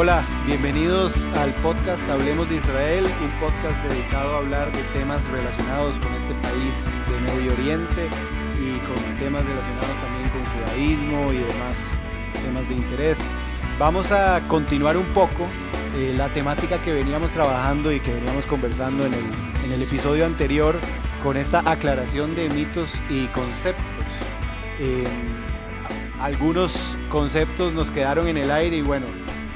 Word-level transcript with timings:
Hola, 0.00 0.24
bienvenidos 0.46 1.26
al 1.34 1.52
podcast 1.54 2.08
Hablemos 2.08 2.48
de 2.48 2.54
Israel, 2.54 3.04
un 3.04 3.30
podcast 3.40 3.82
dedicado 3.82 4.36
a 4.36 4.38
hablar 4.38 4.70
de 4.70 4.80
temas 4.96 5.28
relacionados 5.28 5.98
con 5.98 6.14
este 6.14 6.34
país 6.34 7.02
de 7.10 7.20
Medio 7.20 7.52
Oriente 7.54 8.08
y 8.62 8.78
con 8.86 8.94
temas 9.18 9.44
relacionados 9.44 9.98
también 10.00 10.30
con 10.30 10.44
judaísmo 10.54 11.32
y 11.32 11.38
demás 11.38 11.90
temas 12.44 12.68
de 12.68 12.76
interés. 12.76 13.18
Vamos 13.76 14.12
a 14.12 14.46
continuar 14.46 14.96
un 14.96 15.06
poco 15.06 15.48
eh, 15.96 16.14
la 16.16 16.32
temática 16.32 16.78
que 16.78 16.92
veníamos 16.92 17.32
trabajando 17.32 17.90
y 17.90 17.98
que 17.98 18.14
veníamos 18.14 18.46
conversando 18.46 19.04
en 19.04 19.14
el, 19.14 19.24
en 19.64 19.72
el 19.72 19.82
episodio 19.82 20.26
anterior 20.26 20.78
con 21.24 21.36
esta 21.36 21.68
aclaración 21.68 22.36
de 22.36 22.48
mitos 22.50 22.94
y 23.10 23.26
conceptos. 23.26 24.04
Eh, 24.78 25.02
algunos 26.20 26.96
conceptos 27.10 27.72
nos 27.72 27.90
quedaron 27.90 28.28
en 28.28 28.36
el 28.36 28.52
aire 28.52 28.76
y 28.76 28.82
bueno, 28.82 29.06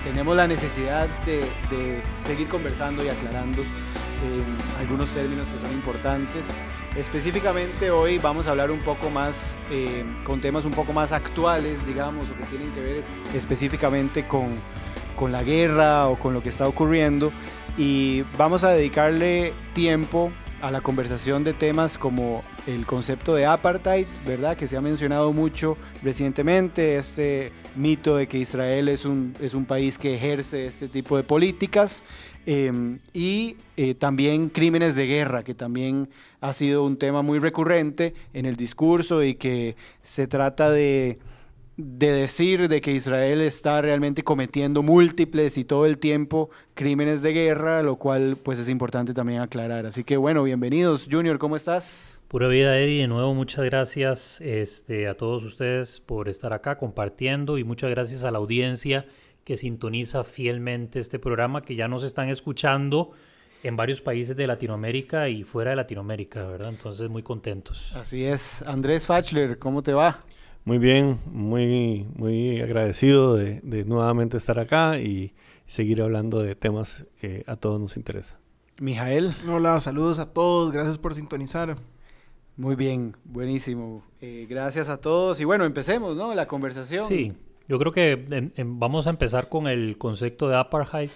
tenemos 0.03 0.37
la 0.37 0.47
necesidad 0.47 1.09
de, 1.25 2.03
seguir 2.17 2.49
conversando 2.49 3.05
y 3.05 3.09
aclarando 3.09 3.63
eh, 3.63 4.81
algunos 4.81 5.09
términos 5.11 5.47
que 5.47 5.67
son 5.67 5.75
importantes. 5.75 6.47
Específicamente 6.97 7.91
hoy 7.91 8.19
vamos 8.19 8.47
a 8.47 8.51
hablar 8.51 8.71
un 8.71 8.81
poco 8.81 9.09
más 9.11 9.57
eh, 9.71 10.05
con 10.25 10.41
temas 10.41 10.65
un 10.65 10.73
poco 10.73 10.93
más 10.93 11.13
actuales, 11.13 11.87
digamos, 11.87 12.29
o 12.29 12.37
que 12.37 12.45
tienen 12.45 12.73
que 12.73 12.81
ver 12.81 13.05
específicamente 13.35 14.27
con, 14.27 14.51
con 15.17 15.33
la 15.33 15.43
guerra 15.43 16.09
o 16.09 16.19
con 16.19 16.35
lo 16.35 16.43
que 16.43 16.51
está 16.51 16.69
ocurriendo. 16.69 17.33
Y 17.79 18.23
vamos 18.37 18.65
a 18.65 18.71
dedicarle 18.71 19.55
tiempo 19.73 20.33
a 20.63 20.71
la 20.71 20.81
conversación 20.81 21.43
de 21.43 21.55
temas 21.55 21.99
como 21.99 22.45
el 22.69 22.87
concepto 22.87 23.35
de 23.35 23.45
apartheid, 23.45 24.07
¿verdad? 24.25 24.57
Que 24.57 24.69
se 24.69 24.77
ha 24.77 24.81
mencionado 24.81 25.33
mucho 25.33 25.77
recientemente, 26.05 26.97
este 26.97 27.53
mito 27.75 28.17
de 28.17 28.29
que 28.29 28.39
Israel 28.39 28.89
es 28.89 29.05
un, 29.05 29.35
es 29.41 29.55
un 29.55 29.65
país 29.65 29.99
que 29.99 30.15
ejerce 30.15 30.67
este 30.69 30.87
tipo 30.87 31.17
de 31.17 31.25
políticas, 31.25 32.05
em, 32.47 33.01
y 33.13 33.57
eh, 33.77 33.95
también 33.95 34.49
crímenes 34.51 34.95
de 34.95 35.09
guerra, 35.09 35.43
que 35.43 35.55
también 35.55 36.09
ha 36.41 36.53
sido 36.53 36.85
un 36.85 36.97
tema 36.97 37.23
muy 37.23 37.41
recurrente 37.41 38.15
en 38.33 38.47
el 38.47 38.55
discurso 38.55 39.25
y 39.25 39.35
que 39.35 39.75
se 40.05 40.29
trata 40.29 40.71
de 40.71 41.19
de 41.83 42.13
decir 42.13 42.69
de 42.69 42.81
que 42.81 42.93
Israel 42.93 43.41
está 43.41 43.83
realmente 43.83 44.23
cometiendo 44.23 44.83
múltiples 44.83 45.59
y 45.59 45.65
todo 45.65 45.87
el 45.87 45.99
tiempo 45.99 46.51
crímenes 46.75 47.23
de 47.23 47.33
guerra, 47.33 47.83
lo 47.83 47.97
cual 47.97 48.37
pues 48.43 48.59
es 48.59 48.69
importante 48.69 49.13
también 49.15 49.41
aclarar. 49.41 49.87
Así 49.87 50.05
que 50.05 50.17
bueno, 50.17 50.45
bienvenidos. 50.45 51.09
Junior, 51.11 51.39
¿cómo 51.39 51.57
estás? 51.57 52.21
Pura 52.29 52.49
vida, 52.49 52.79
Eddie. 52.79 53.03
De 53.03 53.09
nuevo, 53.09 53.35
muchas 53.35 53.65
gracias 53.65 54.41
este, 54.41 55.09
a 55.09 55.17
todos 55.17 55.43
ustedes 55.43 56.01
por 56.01 56.29
estar 56.29 56.53
acá 56.53 56.79
compartiendo 56.79 57.59
y 57.59 57.65
muchas 57.65 57.91
gracias 57.91 58.25
a 58.25 58.31
la 58.31 58.39
audiencia 58.39 59.05
que 59.45 59.57
sintoniza 59.57 60.23
fielmente 60.23 61.01
este 61.01 61.19
programa, 61.19 61.63
que 61.63 61.75
ya 61.75 61.89
nos 61.89 62.05
están 62.05 62.29
escuchando 62.29 63.11
en 63.65 63.77
varios 63.77 64.01
países 64.01 64.37
de 64.37 64.47
Latinoamérica 64.47 65.29
y 65.29 65.43
fuera 65.43 65.71
de 65.71 65.77
Latinoamérica, 65.77 66.47
¿verdad? 66.47 66.71
Entonces, 66.71 67.09
muy 67.09 67.23
contentos. 67.23 67.95
Así 67.97 68.25
es. 68.25 68.63
Andrés 68.63 69.07
Fachler, 69.07 69.59
¿cómo 69.59 69.83
te 69.83 69.93
va? 69.93 70.21
Muy 70.65 70.79
bien, 70.79 71.19
muy, 71.27 72.07
muy 72.15 72.61
agradecido 72.61 73.35
de, 73.35 73.61
nuevamente 73.85 74.37
estar 74.37 74.61
acá 74.61 75.01
y 75.01 75.33
seguir 75.67 76.01
hablando 76.01 76.41
de 76.41 76.55
temas 76.55 77.05
que 77.21 77.43
a 77.49 77.57
todos 77.57 77.81
nos 77.81 77.97
interesan. 77.97 78.39
Mijael. 78.79 79.35
Hola, 79.49 79.81
saludos 79.81 80.21
a 80.21 80.33
todos, 80.33 80.71
gracias 80.71 80.99
por 80.99 81.17
sintonizar. 81.17 81.75
Muy 82.57 82.77
bien, 82.77 83.17
buenísimo. 83.25 84.05
Eh, 84.21 84.47
gracias 84.49 84.89
a 84.89 85.01
todos 85.01 85.41
y 85.41 85.45
bueno, 85.45 85.65
empecemos, 85.65 86.17
¿no? 86.17 86.33
La 86.33 86.47
conversación. 86.47 87.09
Sí, 87.09 87.33
yo 87.67 87.77
creo 87.81 87.91
que 87.91 88.53
vamos 88.65 89.09
a 89.09 89.11
empezar 89.11 89.49
con 89.49 89.67
el 89.67 89.99
concepto 89.99 90.49
de 90.49 90.57
apartheid 90.57 91.11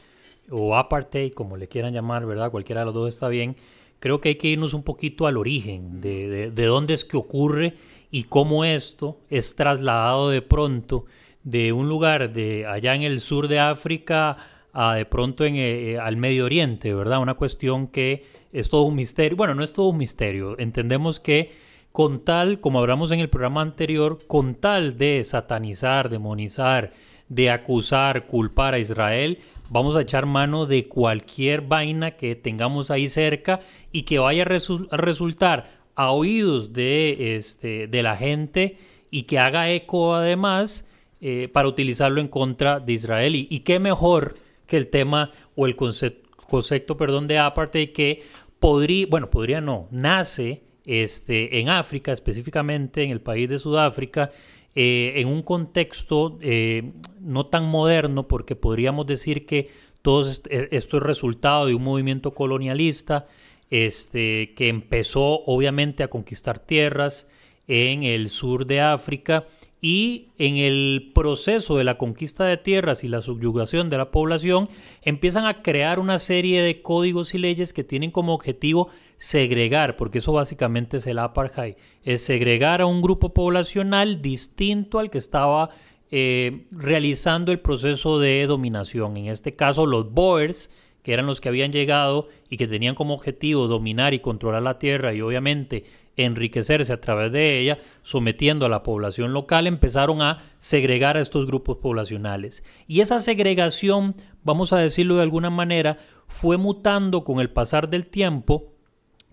o 0.50 0.76
apartheid, 0.76 1.32
como 1.32 1.56
le 1.56 1.68
quieran 1.68 1.92
llamar, 1.92 2.26
¿verdad? 2.26 2.50
Cualquiera 2.50 2.80
de 2.80 2.86
los 2.86 2.94
dos 2.94 3.14
está 3.14 3.28
bien. 3.28 3.54
Creo 4.00 4.20
que 4.20 4.30
hay 4.30 4.36
que 4.36 4.48
irnos 4.48 4.74
un 4.74 4.82
poquito 4.82 5.28
al 5.28 5.36
origen 5.36 6.00
de, 6.00 6.28
de, 6.28 6.50
de 6.50 6.64
dónde 6.64 6.94
es 6.94 7.04
que 7.04 7.16
ocurre 7.16 7.74
y 8.16 8.24
cómo 8.24 8.64
esto 8.64 9.18
es 9.28 9.56
trasladado 9.56 10.30
de 10.30 10.40
pronto 10.40 11.04
de 11.44 11.74
un 11.74 11.86
lugar 11.86 12.32
de 12.32 12.64
allá 12.64 12.94
en 12.94 13.02
el 13.02 13.20
sur 13.20 13.46
de 13.46 13.58
África 13.58 14.38
a 14.72 14.94
de 14.94 15.04
pronto 15.04 15.44
en, 15.44 15.56
eh, 15.56 15.92
eh, 15.92 15.98
al 15.98 16.16
Medio 16.16 16.46
Oriente, 16.46 16.94
¿verdad? 16.94 17.20
Una 17.20 17.34
cuestión 17.34 17.88
que 17.88 18.24
es 18.54 18.70
todo 18.70 18.84
un 18.84 18.94
misterio. 18.94 19.36
Bueno, 19.36 19.54
no 19.54 19.62
es 19.62 19.74
todo 19.74 19.88
un 19.88 19.98
misterio. 19.98 20.58
Entendemos 20.58 21.20
que 21.20 21.52
con 21.92 22.24
tal, 22.24 22.58
como 22.60 22.78
hablamos 22.78 23.12
en 23.12 23.20
el 23.20 23.28
programa 23.28 23.60
anterior, 23.60 24.18
con 24.26 24.54
tal 24.54 24.96
de 24.96 25.22
satanizar, 25.22 26.08
demonizar, 26.08 26.94
de 27.28 27.50
acusar, 27.50 28.26
culpar 28.26 28.72
a 28.72 28.78
Israel, 28.78 29.40
vamos 29.68 29.94
a 29.94 30.00
echar 30.00 30.24
mano 30.24 30.64
de 30.64 30.88
cualquier 30.88 31.60
vaina 31.60 32.12
que 32.12 32.34
tengamos 32.34 32.90
ahí 32.90 33.10
cerca 33.10 33.60
y 33.92 34.04
que 34.04 34.18
vaya 34.18 34.44
a 34.44 34.96
resultar 34.96 35.75
a 35.96 36.12
oídos 36.12 36.72
de, 36.72 37.36
este, 37.36 37.88
de 37.88 38.02
la 38.02 38.16
gente 38.16 38.78
y 39.10 39.22
que 39.22 39.38
haga 39.38 39.70
eco 39.70 40.14
además 40.14 40.86
eh, 41.20 41.48
para 41.48 41.68
utilizarlo 41.68 42.20
en 42.20 42.28
contra 42.28 42.78
de 42.78 42.92
Israel. 42.92 43.34
Y, 43.34 43.60
qué 43.60 43.80
mejor 43.80 44.34
que 44.66 44.76
el 44.76 44.88
tema 44.88 45.32
o 45.54 45.66
el 45.66 45.74
concepto, 45.74 46.28
concepto 46.46 46.96
perdón, 46.96 47.26
de 47.26 47.38
apartheid 47.38 47.92
que 47.92 48.22
podría, 48.58 49.06
bueno, 49.08 49.30
podría 49.30 49.60
no, 49.62 49.88
nace 49.90 50.62
este, 50.84 51.58
en 51.58 51.70
África, 51.70 52.12
específicamente 52.12 53.02
en 53.02 53.10
el 53.10 53.22
país 53.22 53.48
de 53.48 53.58
Sudáfrica, 53.58 54.30
eh, 54.74 55.14
en 55.16 55.28
un 55.28 55.42
contexto 55.42 56.38
eh, 56.42 56.92
no 57.20 57.46
tan 57.46 57.64
moderno, 57.64 58.28
porque 58.28 58.54
podríamos 58.54 59.06
decir 59.06 59.46
que 59.46 59.70
todo 60.02 60.28
esto 60.30 60.50
es 60.98 61.02
resultado 61.02 61.66
de 61.66 61.74
un 61.74 61.82
movimiento 61.82 62.32
colonialista 62.32 63.26
este, 63.70 64.54
que 64.54 64.68
empezó 64.68 65.42
obviamente 65.44 66.02
a 66.02 66.08
conquistar 66.08 66.58
tierras 66.58 67.28
en 67.68 68.02
el 68.02 68.28
sur 68.28 68.66
de 68.66 68.80
África 68.80 69.46
y 69.80 70.28
en 70.38 70.56
el 70.56 71.12
proceso 71.14 71.76
de 71.76 71.84
la 71.84 71.98
conquista 71.98 72.44
de 72.44 72.56
tierras 72.56 73.04
y 73.04 73.08
la 73.08 73.20
subyugación 73.20 73.90
de 73.90 73.98
la 73.98 74.10
población 74.10 74.68
empiezan 75.02 75.46
a 75.46 75.62
crear 75.62 75.98
una 75.98 76.18
serie 76.18 76.62
de 76.62 76.82
códigos 76.82 77.34
y 77.34 77.38
leyes 77.38 77.72
que 77.72 77.84
tienen 77.84 78.10
como 78.10 78.34
objetivo 78.34 78.88
segregar, 79.16 79.96
porque 79.96 80.18
eso 80.18 80.32
básicamente 80.32 80.96
es 80.96 81.06
el 81.06 81.18
apartheid, 81.18 81.74
es 82.04 82.22
segregar 82.22 82.80
a 82.80 82.86
un 82.86 83.02
grupo 83.02 83.32
poblacional 83.32 84.22
distinto 84.22 84.98
al 84.98 85.10
que 85.10 85.18
estaba 85.18 85.70
eh, 86.10 86.66
realizando 86.70 87.52
el 87.52 87.60
proceso 87.60 88.18
de 88.18 88.46
dominación. 88.46 89.16
En 89.16 89.26
este 89.26 89.54
caso 89.54 89.86
los 89.86 90.12
Boers, 90.12 90.70
que 91.06 91.12
eran 91.12 91.26
los 91.26 91.40
que 91.40 91.48
habían 91.48 91.70
llegado 91.70 92.26
y 92.50 92.56
que 92.56 92.66
tenían 92.66 92.96
como 92.96 93.14
objetivo 93.14 93.68
dominar 93.68 94.12
y 94.12 94.18
controlar 94.18 94.64
la 94.64 94.80
tierra 94.80 95.14
y 95.14 95.20
obviamente 95.20 95.84
enriquecerse 96.16 96.92
a 96.92 97.00
través 97.00 97.30
de 97.30 97.60
ella, 97.60 97.78
sometiendo 98.02 98.66
a 98.66 98.68
la 98.68 98.82
población 98.82 99.32
local, 99.32 99.68
empezaron 99.68 100.20
a 100.20 100.42
segregar 100.58 101.16
a 101.16 101.20
estos 101.20 101.46
grupos 101.46 101.76
poblacionales. 101.76 102.64
Y 102.88 103.02
esa 103.02 103.20
segregación, 103.20 104.16
vamos 104.42 104.72
a 104.72 104.78
decirlo 104.78 105.14
de 105.14 105.22
alguna 105.22 105.48
manera, 105.48 106.00
fue 106.26 106.56
mutando 106.56 107.22
con 107.22 107.38
el 107.38 107.50
pasar 107.50 107.88
del 107.88 108.08
tiempo. 108.08 108.72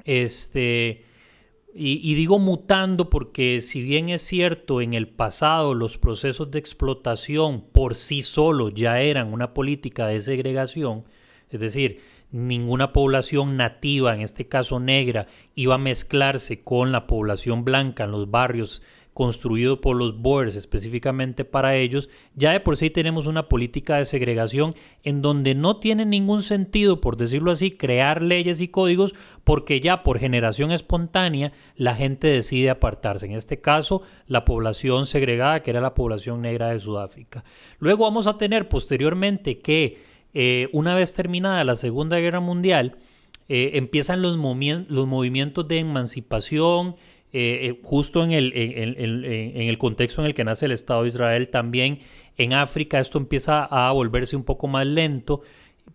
Este, 0.05 1.05
y, 1.73 2.07
y, 2.07 2.13
digo 2.13 2.37
mutando 2.37 3.09
porque 3.09 3.61
si 3.61 3.81
bien 3.81 4.09
es 4.09 4.21
cierto 4.21 4.79
en 4.79 4.93
el 4.93 5.07
pasado 5.07 5.73
los 5.73 5.97
procesos 5.97 6.51
de 6.51 6.59
explotación 6.59 7.61
por 7.71 7.95
sí 7.95 8.21
solos 8.21 8.73
ya 8.75 9.01
eran 9.01 9.33
una 9.33 9.55
política 9.55 10.05
de 10.05 10.21
segregación, 10.21 11.05
es 11.53 11.59
decir, 11.59 12.01
ninguna 12.31 12.91
población 12.93 13.57
nativa, 13.57 14.13
en 14.13 14.21
este 14.21 14.47
caso 14.47 14.79
negra, 14.79 15.27
iba 15.55 15.75
a 15.75 15.77
mezclarse 15.79 16.63
con 16.63 16.91
la 16.91 17.07
población 17.07 17.63
blanca 17.63 18.05
en 18.05 18.11
los 18.11 18.29
barrios 18.31 18.81
construidos 19.13 19.79
por 19.79 19.95
los 19.95 20.19
Boers 20.19 20.55
específicamente 20.55 21.45
para 21.45 21.75
ellos, 21.75 22.09
ya 22.35 22.51
de 22.51 22.59
por 22.59 22.75
sí 22.77 22.89
tenemos 22.89 23.27
una 23.27 23.47
política 23.47 23.97
de 23.97 24.05
segregación 24.05 24.73
en 25.03 25.21
donde 25.21 25.53
no 25.53 25.77
tiene 25.77 26.05
ningún 26.05 26.41
sentido, 26.41 26.99
por 26.99 27.15
decirlo 27.15 27.51
así, 27.51 27.71
crear 27.71 28.23
leyes 28.23 28.59
y 28.59 28.69
códigos 28.69 29.13
porque 29.43 29.79
ya 29.79 30.03
por 30.03 30.19
generación 30.19 30.71
espontánea 30.71 31.53
la 31.75 31.95
gente 31.95 32.27
decide 32.27 32.71
apartarse. 32.71 33.27
En 33.27 33.33
este 33.33 33.61
caso, 33.61 34.01
la 34.25 34.45
población 34.45 35.05
segregada, 35.05 35.61
que 35.61 35.71
era 35.71 35.81
la 35.81 35.93
población 35.93 36.41
negra 36.41 36.69
de 36.69 36.79
Sudáfrica. 36.79 37.43
Luego 37.77 38.05
vamos 38.05 38.25
a 38.25 38.37
tener 38.37 38.67
posteriormente 38.67 39.59
que 39.59 40.12
eh, 40.33 40.69
una 40.71 40.95
vez 40.95 41.13
terminada 41.13 41.63
la 41.63 41.75
Segunda 41.75 42.17
Guerra 42.19 42.39
Mundial, 42.39 42.97
eh, 43.49 43.71
empiezan 43.73 44.21
los, 44.21 44.37
movimientos 44.37 45.67
de 45.67 45.79
emancipación, 45.79 46.95
eh, 47.33 47.79
justo 47.83 48.23
en 48.23 48.31
el, 48.31 48.53
en, 48.55 49.67
el, 49.67 49.77
contexto 49.77 50.21
en 50.21 50.27
el 50.27 50.33
que 50.33 50.43
nace 50.43 50.65
el 50.65 50.71
Estado 50.71 51.03
de 51.03 51.09
Israel, 51.09 51.49
también 51.49 51.99
en 52.37 52.53
África 52.53 52.99
esto 52.99 53.17
empieza 53.17 53.65
a 53.65 53.91
volverse 53.91 54.35
un 54.35 54.43
poco 54.43 54.67
más 54.67 54.85
lento, 54.87 55.41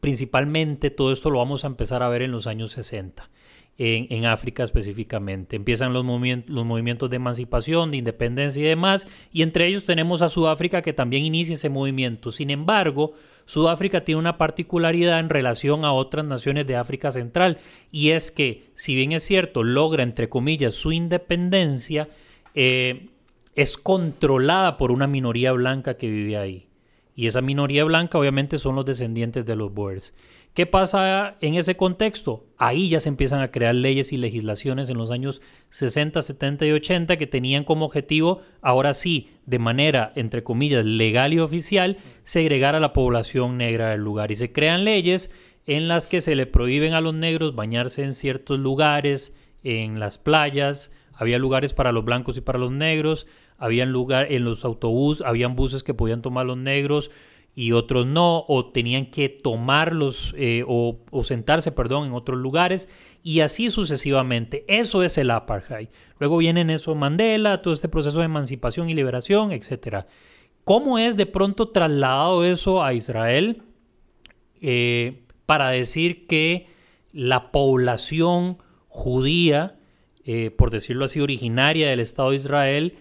principalmente 0.00 0.90
todo 0.90 1.12
esto 1.12 1.30
lo 1.30 1.38
vamos 1.38 1.64
a 1.64 1.68
empezar 1.68 2.02
a 2.02 2.08
ver 2.08 2.22
en 2.22 2.32
los 2.32 2.46
años 2.46 2.72
60. 2.72 3.28
En, 3.78 4.26
África 4.26 4.64
específicamente. 4.64 5.54
Empiezan 5.54 5.92
los, 5.92 6.04
los 6.04 6.66
movimientos 6.66 7.08
de 7.08 7.16
emancipación, 7.16 7.92
de 7.92 7.98
independencia 7.98 8.60
y 8.60 8.66
demás, 8.66 9.06
y 9.32 9.42
entre 9.42 9.66
ellos 9.66 9.84
tenemos 9.84 10.20
a 10.20 10.28
Sudáfrica 10.28 10.82
que 10.82 10.92
también 10.92 11.24
inicia 11.24 11.54
ese 11.54 11.68
movimiento. 11.68 12.32
Sin 12.32 12.50
embargo, 12.50 13.14
Sudáfrica 13.44 14.02
tiene 14.02 14.18
una 14.18 14.36
particularidad 14.36 15.20
en 15.20 15.28
relación 15.28 15.84
a 15.84 15.92
otras 15.92 16.24
naciones 16.24 16.66
de 16.66 16.74
África 16.74 17.12
Central, 17.12 17.58
y 17.92 18.10
es 18.10 18.32
que, 18.32 18.64
si 18.74 18.96
bien 18.96 19.12
es 19.12 19.22
cierto, 19.22 19.62
logra, 19.62 20.02
entre 20.02 20.28
comillas, 20.28 20.74
su 20.74 20.90
independencia, 20.90 22.08
eh, 22.54 23.10
es 23.54 23.78
controlada 23.78 24.76
por 24.76 24.90
una 24.90 25.06
minoría 25.06 25.52
blanca 25.52 25.96
que 25.96 26.08
vive 26.08 26.36
ahí. 26.36 26.68
Y 27.14 27.26
esa 27.26 27.42
minoría 27.42 27.84
blanca 27.84 28.18
obviamente 28.18 28.58
son 28.58 28.74
los 28.74 28.84
descendientes 28.84 29.46
de 29.46 29.56
los 29.56 29.72
Boers. 29.72 30.14
¿Qué 30.54 30.66
pasa 30.66 31.36
en 31.40 31.54
ese 31.54 31.76
contexto? 31.76 32.47
Ahí 32.60 32.88
ya 32.88 32.98
se 32.98 33.08
empiezan 33.08 33.40
a 33.40 33.52
crear 33.52 33.74
leyes 33.74 34.12
y 34.12 34.16
legislaciones 34.16 34.90
en 34.90 34.98
los 34.98 35.12
años 35.12 35.40
60, 35.70 36.20
70 36.20 36.66
y 36.66 36.72
80 36.72 37.16
que 37.16 37.28
tenían 37.28 37.62
como 37.62 37.86
objetivo, 37.86 38.42
ahora 38.60 38.94
sí, 38.94 39.30
de 39.46 39.60
manera, 39.60 40.12
entre 40.16 40.42
comillas, 40.42 40.84
legal 40.84 41.32
y 41.32 41.38
oficial, 41.38 41.98
segregar 42.24 42.74
a 42.74 42.80
la 42.80 42.92
población 42.92 43.58
negra 43.58 43.90
del 43.90 44.00
lugar. 44.00 44.32
Y 44.32 44.36
se 44.36 44.52
crean 44.52 44.84
leyes 44.84 45.30
en 45.66 45.86
las 45.86 46.08
que 46.08 46.20
se 46.20 46.34
le 46.34 46.46
prohíben 46.46 46.94
a 46.94 47.00
los 47.00 47.14
negros 47.14 47.54
bañarse 47.54 48.02
en 48.02 48.12
ciertos 48.12 48.58
lugares, 48.58 49.36
en 49.62 50.00
las 50.00 50.18
playas, 50.18 50.90
había 51.12 51.38
lugares 51.38 51.74
para 51.74 51.92
los 51.92 52.04
blancos 52.04 52.36
y 52.36 52.40
para 52.40 52.58
los 52.58 52.72
negros, 52.72 53.26
habían 53.58 53.92
lugar 53.92 54.32
en 54.32 54.44
los 54.44 54.64
autobuses, 54.64 55.26
habían 55.26 55.56
buses 55.56 55.82
que 55.82 55.94
podían 55.94 56.22
tomar 56.22 56.46
los 56.46 56.56
negros, 56.56 57.10
y 57.58 57.72
otros 57.72 58.06
no, 58.06 58.44
o 58.46 58.66
tenían 58.66 59.06
que 59.06 59.28
tomarlos 59.28 60.32
eh, 60.38 60.62
o, 60.64 61.00
sentarse, 61.24 61.72
perdón, 61.72 62.06
en 62.06 62.12
otros 62.12 62.38
lugares, 62.38 62.88
y 63.24 63.40
así 63.40 63.68
sucesivamente. 63.68 64.64
Eso 64.68 65.02
es 65.02 65.18
el 65.18 65.28
apartheid. 65.32 65.88
Luego 66.20 66.36
viene 66.36 66.72
eso 66.72 66.94
Mandela, 66.94 67.60
todo 67.60 67.74
este 67.74 67.88
proceso 67.88 68.20
de 68.20 68.26
emancipación 68.26 68.88
y 68.88 68.94
liberación, 68.94 69.50
etc. 69.50 70.04
¿Cómo 70.62 71.00
es 71.00 71.16
de 71.16 71.26
pronto 71.26 71.70
trasladado 71.70 72.44
eso 72.44 72.84
a 72.84 72.94
Israel 72.94 73.64
eh, 74.60 75.24
para 75.44 75.70
decir 75.70 76.28
que 76.28 76.68
la 77.12 77.50
población 77.50 78.58
judía, 78.86 79.80
eh, 80.24 80.52
por 80.52 80.70
decirlo 80.70 81.06
así, 81.06 81.18
originaria 81.18 81.88
del 81.88 81.98
Estado 81.98 82.30
de 82.30 82.36
Israel, 82.36 82.98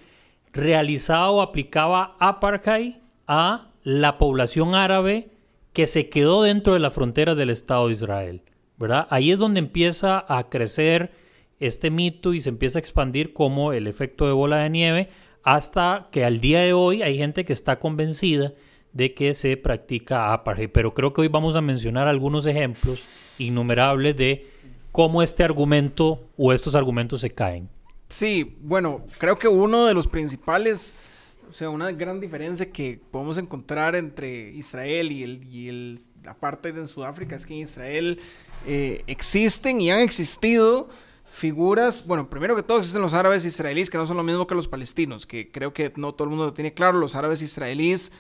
realizaba 0.52 1.30
o 1.30 1.42
aplicaba 1.44 2.16
apartheid 2.20 2.96
a 3.28 3.68
la 3.88 4.18
población 4.18 4.76
árabe 4.76 5.30
que 5.72 5.88
se 5.88 6.10
quedó 6.10 6.44
dentro 6.44 6.74
de 6.74 6.80
la 6.80 6.90
frontera 6.92 7.36
del 7.36 7.50
Estado 7.50 7.88
de 7.88 7.94
Israel. 7.94 8.42
¿verdad? 8.76 9.08
Ahí 9.10 9.32
es 9.32 9.40
donde 9.40 9.60
empieza 9.60 10.26
a 10.28 10.50
crecer 10.50 11.14
este 11.62 11.90
mito 11.90 12.34
y 12.34 12.42
se 12.42 12.50
empieza 12.50 12.80
a 12.80 12.82
expandir 12.82 13.32
como 13.32 13.72
el 13.72 13.88
efecto 13.88 14.28
de 14.28 14.34
bola 14.34 14.58
de 14.58 14.70
nieve 14.70 15.10
hasta 15.42 16.10
que 16.12 16.26
al 16.26 16.42
día 16.42 16.60
de 16.60 16.74
hoy 16.74 17.02
hay 17.02 17.18
gente 17.18 17.46
que 17.46 17.54
está 17.54 17.80
convencida 17.80 18.52
de 18.92 19.14
que 19.14 19.34
se 19.34 19.56
practica 19.56 20.34
apartheid. 20.34 20.70
Pero 20.74 20.94
creo 20.94 21.14
que 21.14 21.22
hoy 21.22 21.30
vamos 21.30 21.56
a 21.56 21.62
mencionar 21.62 22.10
algunos 22.10 22.46
ejemplos 22.46 23.06
innumerables 23.38 24.18
de 24.18 24.48
cómo 24.92 25.24
este 25.24 25.46
argumento 25.46 26.28
o 26.36 26.52
estos 26.52 26.76
argumentos 26.76 27.22
se 27.22 27.30
caen. 27.30 27.70
Sí, 28.10 28.58
bueno, 28.60 29.06
creo 29.18 29.40
que 29.40 29.48
uno 29.48 29.86
de 29.86 29.94
los 29.94 30.08
principales 30.08 30.94
o 31.50 31.54
sea, 31.54 31.70
una 31.70 31.92
gran 31.92 32.20
diferencia 32.20 32.72
que 32.72 33.00
podemos 33.12 33.38
encontrar 33.38 33.96
entre 33.96 34.52
Israel 34.52 35.12
y, 35.12 35.24
el, 35.24 35.44
y 35.46 35.70
el, 35.70 36.00
la 36.24 36.34
parte 36.34 36.72
de 36.72 36.86
Sudáfrica 36.86 37.36
es 37.36 37.46
que 37.46 37.54
en 37.54 37.62
Israel 37.62 38.20
eh, 38.66 39.04
existen 39.08 39.80
y 39.82 39.92
han 39.92 40.00
existido 40.00 40.90
figuras, 41.32 42.06
bueno, 42.06 42.30
primero 42.30 42.56
que 42.56 42.64
todo 42.64 42.80
existen 42.80 43.02
los 43.02 43.14
árabes 43.14 43.46
israelíes 43.46 43.90
que 43.90 43.98
no 43.98 44.06
son 44.06 44.18
lo 44.18 44.24
mismo 44.24 44.48
que 44.48 44.56
los 44.56 44.68
palestinos, 44.68 45.26
que 45.26 45.52
creo 45.52 45.74
que 45.74 45.94
no 45.96 46.14
todo 46.14 46.26
el 46.26 46.30
mundo 46.32 46.46
lo 46.46 46.54
tiene 46.54 46.74
claro, 46.74 46.98
los 46.98 47.16
árabes 47.16 47.42
israelíes 47.42 48.12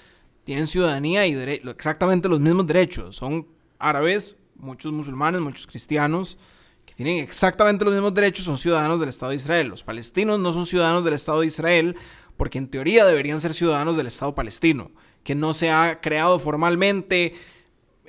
tienen 0.44 0.68
ciudadanía 0.68 1.26
y 1.28 1.34
exactamente 1.34 2.30
los 2.30 2.40
mismos 2.40 2.68
derechos, 2.68 3.16
son 3.16 3.48
árabes, 3.80 4.38
muchos 4.56 4.92
musulmanes, 4.94 5.42
muchos 5.42 5.68
cristianos, 5.68 6.38
que 6.86 6.94
tienen 6.94 7.18
exactamente 7.18 7.84
los 7.84 7.94
mismos 7.94 8.14
derechos, 8.14 8.46
son 8.46 8.58
ciudadanos 8.58 9.00
del 9.00 9.10
Estado 9.10 9.32
de 9.32 9.36
Israel. 9.36 9.68
Los 9.68 9.84
palestinos 9.84 10.40
no 10.40 10.54
son 10.54 10.66
ciudadanos 10.66 11.04
del 11.04 11.16
Estado 11.16 11.42
de 11.42 11.48
Israel 11.48 11.98
porque 12.38 12.60
en 12.60 12.70
teoría 12.70 13.06
deberían 13.06 13.42
ser 13.42 13.54
ciudadanos 13.54 13.98
del 13.98 14.08
Estado 14.08 14.36
palestino, 14.36 14.92
que 15.24 15.36
no 15.36 15.54
se 15.54 15.72
ha 15.72 16.00
creado 16.00 16.40
formalmente. 16.40 17.34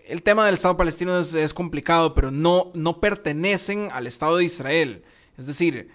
El 0.06 0.22
tema 0.22 0.46
del 0.46 0.54
Estado 0.54 0.76
palestino 0.76 1.18
es, 1.18 1.54
complicado, 1.54 2.14
pero 2.14 2.30
no, 2.30 2.70
no 2.74 3.00
pertenecen 3.00 3.90
al 3.92 4.06
Estado 4.06 4.36
de 4.36 4.44
Israel. 4.44 5.02
Es 5.36 5.46
decir, 5.46 5.90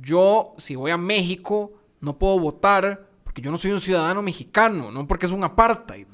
yo 0.00 0.54
si 0.58 0.74
voy 0.74 0.90
a 0.90 0.96
México 0.96 1.72
no 2.00 2.18
puedo 2.18 2.38
votar 2.38 3.08
porque 3.32 3.40
yo 3.40 3.50
no 3.50 3.56
soy 3.56 3.70
un 3.70 3.80
ciudadano 3.80 4.20
mexicano, 4.20 4.90
no 4.90 5.08
porque 5.08 5.24
es 5.24 5.32
un 5.32 5.42
apartheid. 5.42 6.06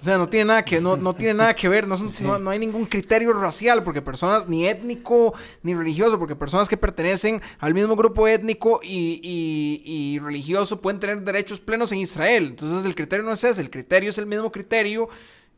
O 0.00 0.02
sea, 0.02 0.16
no 0.16 0.26
tiene 0.26 0.46
nada 0.46 0.64
que, 0.64 0.80
no, 0.80 0.96
no 0.96 1.14
tiene 1.14 1.34
nada 1.34 1.54
que 1.54 1.68
ver, 1.68 1.86
no, 1.86 1.98
no, 2.38 2.50
hay 2.50 2.58
ningún 2.58 2.86
criterio 2.86 3.34
racial, 3.34 3.82
porque 3.82 4.00
personas, 4.00 4.48
ni 4.48 4.66
étnico, 4.66 5.34
ni 5.62 5.74
religioso, 5.74 6.18
porque 6.18 6.34
personas 6.34 6.70
que 6.70 6.78
pertenecen 6.78 7.42
al 7.58 7.74
mismo 7.74 7.94
grupo 7.94 8.26
étnico 8.26 8.80
y, 8.82 9.20
y, 9.22 10.18
religioso 10.20 10.80
pueden 10.80 10.98
tener 10.98 11.20
derechos 11.20 11.60
plenos 11.60 11.92
en 11.92 11.98
Israel. 11.98 12.46
Entonces 12.46 12.86
el 12.86 12.94
criterio 12.94 13.22
no 13.22 13.32
es 13.32 13.44
ese, 13.44 13.60
el 13.60 13.68
criterio 13.68 14.08
es 14.08 14.16
el 14.16 14.24
mismo 14.24 14.50
criterio 14.50 15.10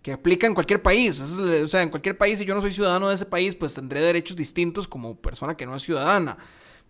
que 0.02 0.12
aplica 0.12 0.49
en 0.49 0.55
cualquier 0.55 0.82
país. 0.82 1.20
o 1.20 1.69
sea, 1.69 1.82
en 1.82 1.90
cualquier 1.90 2.19
país, 2.19 2.40
si 2.40 2.44
yo 2.44 2.56
no 2.56 2.61
soy 2.61 2.72
ciudadano 2.72 3.08
de 3.08 3.14
ese 3.14 3.26
país, 3.26 3.55
pues 3.55 3.72
tendré 3.72 4.00
derechos 4.00 4.37
distintos 4.37 4.88
como 4.88 5.14
persona 5.14 5.56
que 5.56 5.64
no 5.64 5.76
es 5.76 5.82
ciudadana. 5.84 6.38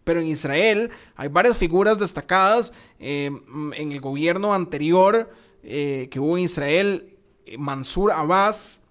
Pero 0.05 0.21
en 0.21 0.29
Israel 0.29 0.91
hay 1.17 1.29
varias 1.29 1.57
figuras 1.57 1.99
destacadas 1.99 2.73
eh, 3.01 3.31
en 3.75 3.93
el 3.93 4.01
gobierno 4.01 4.55
anterior 4.55 5.31
eh, 5.63 6.09
que 6.11 6.21
hubo 6.21 6.37
en 6.37 6.45
Israel. 6.45 7.17
Eh, 7.47 7.57
Mansur 7.59 8.13
Abbas, 8.13 8.83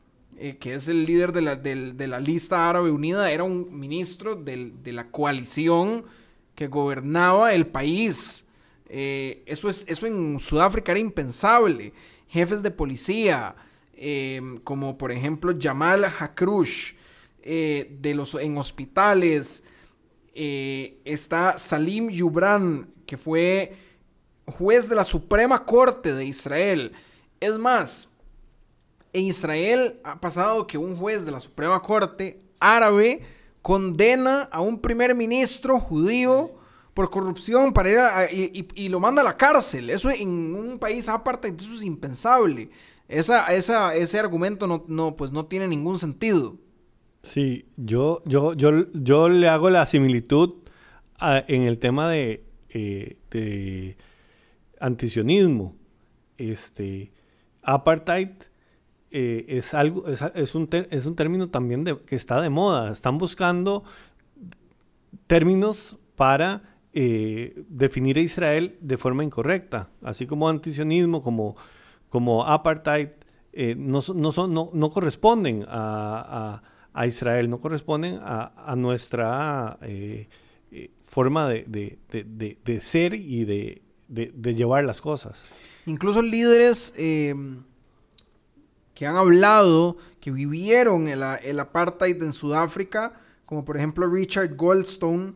que 0.60 0.74
es 0.74 0.88
el 0.88 1.06
líder 1.06 1.31
de 1.31 1.42
la, 1.42 1.56
de 1.56 2.07
la, 2.07 2.19
lista 2.19 2.68
árabe 2.68 2.92
unida, 2.92 3.31
era 3.31 3.44
un 3.44 3.80
ministro 3.80 4.36
de 4.36 4.92
la 4.92 5.10
coalición 5.10 6.04
que 6.56 6.68
gobernaba 6.68 7.54
el 7.54 7.68
país. 7.68 8.48
eso, 8.89 9.69
es, 9.69 9.86
eso 9.88 10.07
en 10.07 10.39
Sudáfrica 10.39 10.92
era 10.92 10.99
impensable. 10.99 11.94
Jefes 12.28 12.61
de 12.61 12.71
policía, 12.71 13.56
como 14.64 14.97
por 14.97 15.11
ejemplo 15.11 15.56
Jamal 15.57 16.04
Hakrush, 16.04 16.94
de 17.44 18.14
los, 18.14 18.33
en 18.35 18.57
hospitales, 18.57 19.64
eh, 20.33 20.99
está 21.06 21.57
Salim 21.57 22.09
Yubran, 22.09 22.90
que 23.06 23.18
fue 23.18 23.75
juez 24.45 24.90
de 24.90 24.95
la 24.95 25.04
Suprema 25.04 25.66
Corte 25.66 26.13
de 26.13 26.25
Israel. 26.25 26.94
Es 27.40 27.57
más, 27.57 28.09
en 29.13 29.25
Israel 29.25 29.99
ha 30.04 30.19
pasado 30.19 30.66
que 30.66 30.78
un 30.78 30.97
juez 30.97 31.25
de 31.25 31.31
la 31.31 31.40
Suprema 31.40 31.81
Corte 31.81 32.42
árabe 32.59 33.21
condena 33.61 34.49
a 34.52 34.61
un 34.61 34.80
primer 34.80 35.16
ministro 35.16 35.80
judío 35.80 36.52
por 36.94 37.09
corrupción 37.09 37.73
para 37.73 38.31
ir 38.31 38.68
y, 38.75 38.90
lo 38.90 38.99
manda 38.99 39.21
a 39.21 39.25
la 39.25 39.37
cárcel. 39.37 39.90
Eso 39.90 40.09
en 40.09 40.56
un 40.56 40.80
país 40.80 41.07
aparte, 41.09 41.54
eso 41.56 41.73
es 41.73 41.83
impensable. 41.83 42.69
Esa, 43.07 43.54
ese 43.54 44.19
argumento 44.19 44.68
no, 44.68 44.83
no, 44.87 45.16
pues 45.16 45.31
no 45.31 45.45
tiene 45.45 45.68
ningún 45.68 45.99
sentido. 45.99 46.56
Sí, 47.23 47.65
yo, 47.77 48.21
yo, 48.25 48.53
yo, 48.53 48.92
yo 48.94 49.30
le 49.30 49.47
hago 49.47 49.69
la 49.69 49.85
similitud 49.85 50.56
en 51.21 51.63
el 51.63 51.80
tema 51.80 52.09
de, 52.09 52.44
eh, 52.69 53.95
antisionismo. 54.80 55.73
Este, 56.37 57.13
apartheid 57.61 58.30
eh, 59.11 59.45
es 59.47 59.73
algo, 59.73 60.06
es, 60.07 60.56
un 60.56 60.68
es 60.89 61.06
un 61.06 61.15
término 61.15 61.49
también 61.49 61.85
de, 61.85 61.97
que 62.01 62.18
está 62.18 62.42
de 62.42 62.49
moda. 62.49 62.92
Están 62.92 63.18
buscando 63.18 63.85
términos 65.25 65.97
para 66.18 66.75
eh, 66.92 67.63
definir 67.69 68.18
a 68.18 68.21
Israel 68.21 68.77
de 68.81 68.97
forma 68.97 69.23
incorrecta, 69.23 69.89
así 70.03 70.27
como 70.27 70.49
antisionismo, 70.49 71.23
como, 71.23 71.56
como 72.09 72.45
apartheid, 72.45 73.09
no, 73.77 74.01
no, 74.13 74.31
son, 74.31 74.53
no, 74.53 74.71
no 74.73 74.89
corresponden 74.89 75.63
a 75.69 76.63
a 76.94 77.07
Israel, 77.07 77.50
no 77.50 77.59
corresponden 77.59 78.19
a, 78.21 78.76
nuestra 78.78 79.78
eh, 79.81 80.28
eh, 80.71 80.92
forma 81.06 81.50
de, 81.50 82.80
ser 82.81 83.14
y 83.16 83.45
de, 83.45 83.81
llevar 84.56 84.83
las 84.83 85.02
cosas. 85.02 85.44
Incluso 85.85 86.21
líderes 86.21 86.94
em, 86.95 87.64
que 88.94 89.07
han 89.07 89.18
hablado, 89.18 89.97
que 90.19 90.31
vivieron 90.31 91.07
el, 91.07 91.21
el, 91.44 91.59
apartheid 91.59 92.21
en 92.21 92.31
Sudáfrica, 92.31 93.19
como 93.45 93.66
por 93.66 93.76
ejemplo 93.76 94.07
Richard 94.07 94.56
Goldstone, 94.56 95.33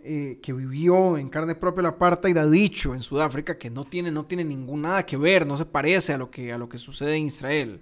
eh, 0.00 0.38
que 0.40 0.52
vivió 0.52 1.18
en 1.18 1.28
carne 1.28 1.54
propia 1.54 1.80
el 1.80 1.86
apartheid, 1.86 2.36
ha 2.36 2.46
dicho 2.46 2.94
en 2.94 3.02
Sudáfrica 3.02 3.58
que 3.58 3.68
no 3.68 3.84
tiene, 3.84 4.10
no 4.10 4.26
tiene 4.26 4.44
ningún 4.44 4.82
nada 4.82 5.04
que 5.04 5.16
ver, 5.16 5.46
no 5.46 5.56
se 5.56 5.66
parece 5.66 6.12
a 6.12 6.18
lo 6.18 6.30
que, 6.30 6.52
a 6.52 6.56
lo 6.56 6.68
que 6.68 6.78
sucede 6.78 7.16
en 7.16 7.26
Israel. 7.26 7.80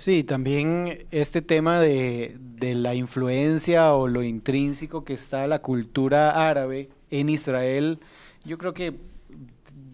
Sí, 0.00 0.24
también 0.24 1.06
este 1.10 1.42
tema 1.42 1.78
de, 1.78 2.34
de 2.40 2.74
la 2.74 2.94
influencia 2.94 3.92
o 3.92 4.08
lo 4.08 4.22
intrínseco 4.22 5.04
que 5.04 5.12
está 5.12 5.46
la 5.46 5.58
cultura 5.58 6.48
árabe 6.48 6.88
en 7.10 7.28
Israel, 7.28 7.98
yo 8.46 8.56
creo 8.56 8.72
que 8.72 8.94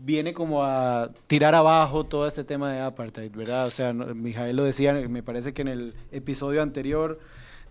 viene 0.04 0.32
como 0.32 0.62
a 0.62 1.10
tirar 1.26 1.56
abajo 1.56 2.04
todo 2.04 2.28
este 2.28 2.44
tema 2.44 2.72
de 2.72 2.78
apartheid, 2.82 3.32
¿verdad? 3.32 3.66
O 3.66 3.72
sea, 3.72 3.92
Mijael 3.92 4.54
lo 4.54 4.62
decía, 4.62 4.92
me 4.92 5.24
parece 5.24 5.52
que 5.52 5.62
en 5.62 5.68
el 5.68 5.94
episodio 6.12 6.62
anterior, 6.62 7.18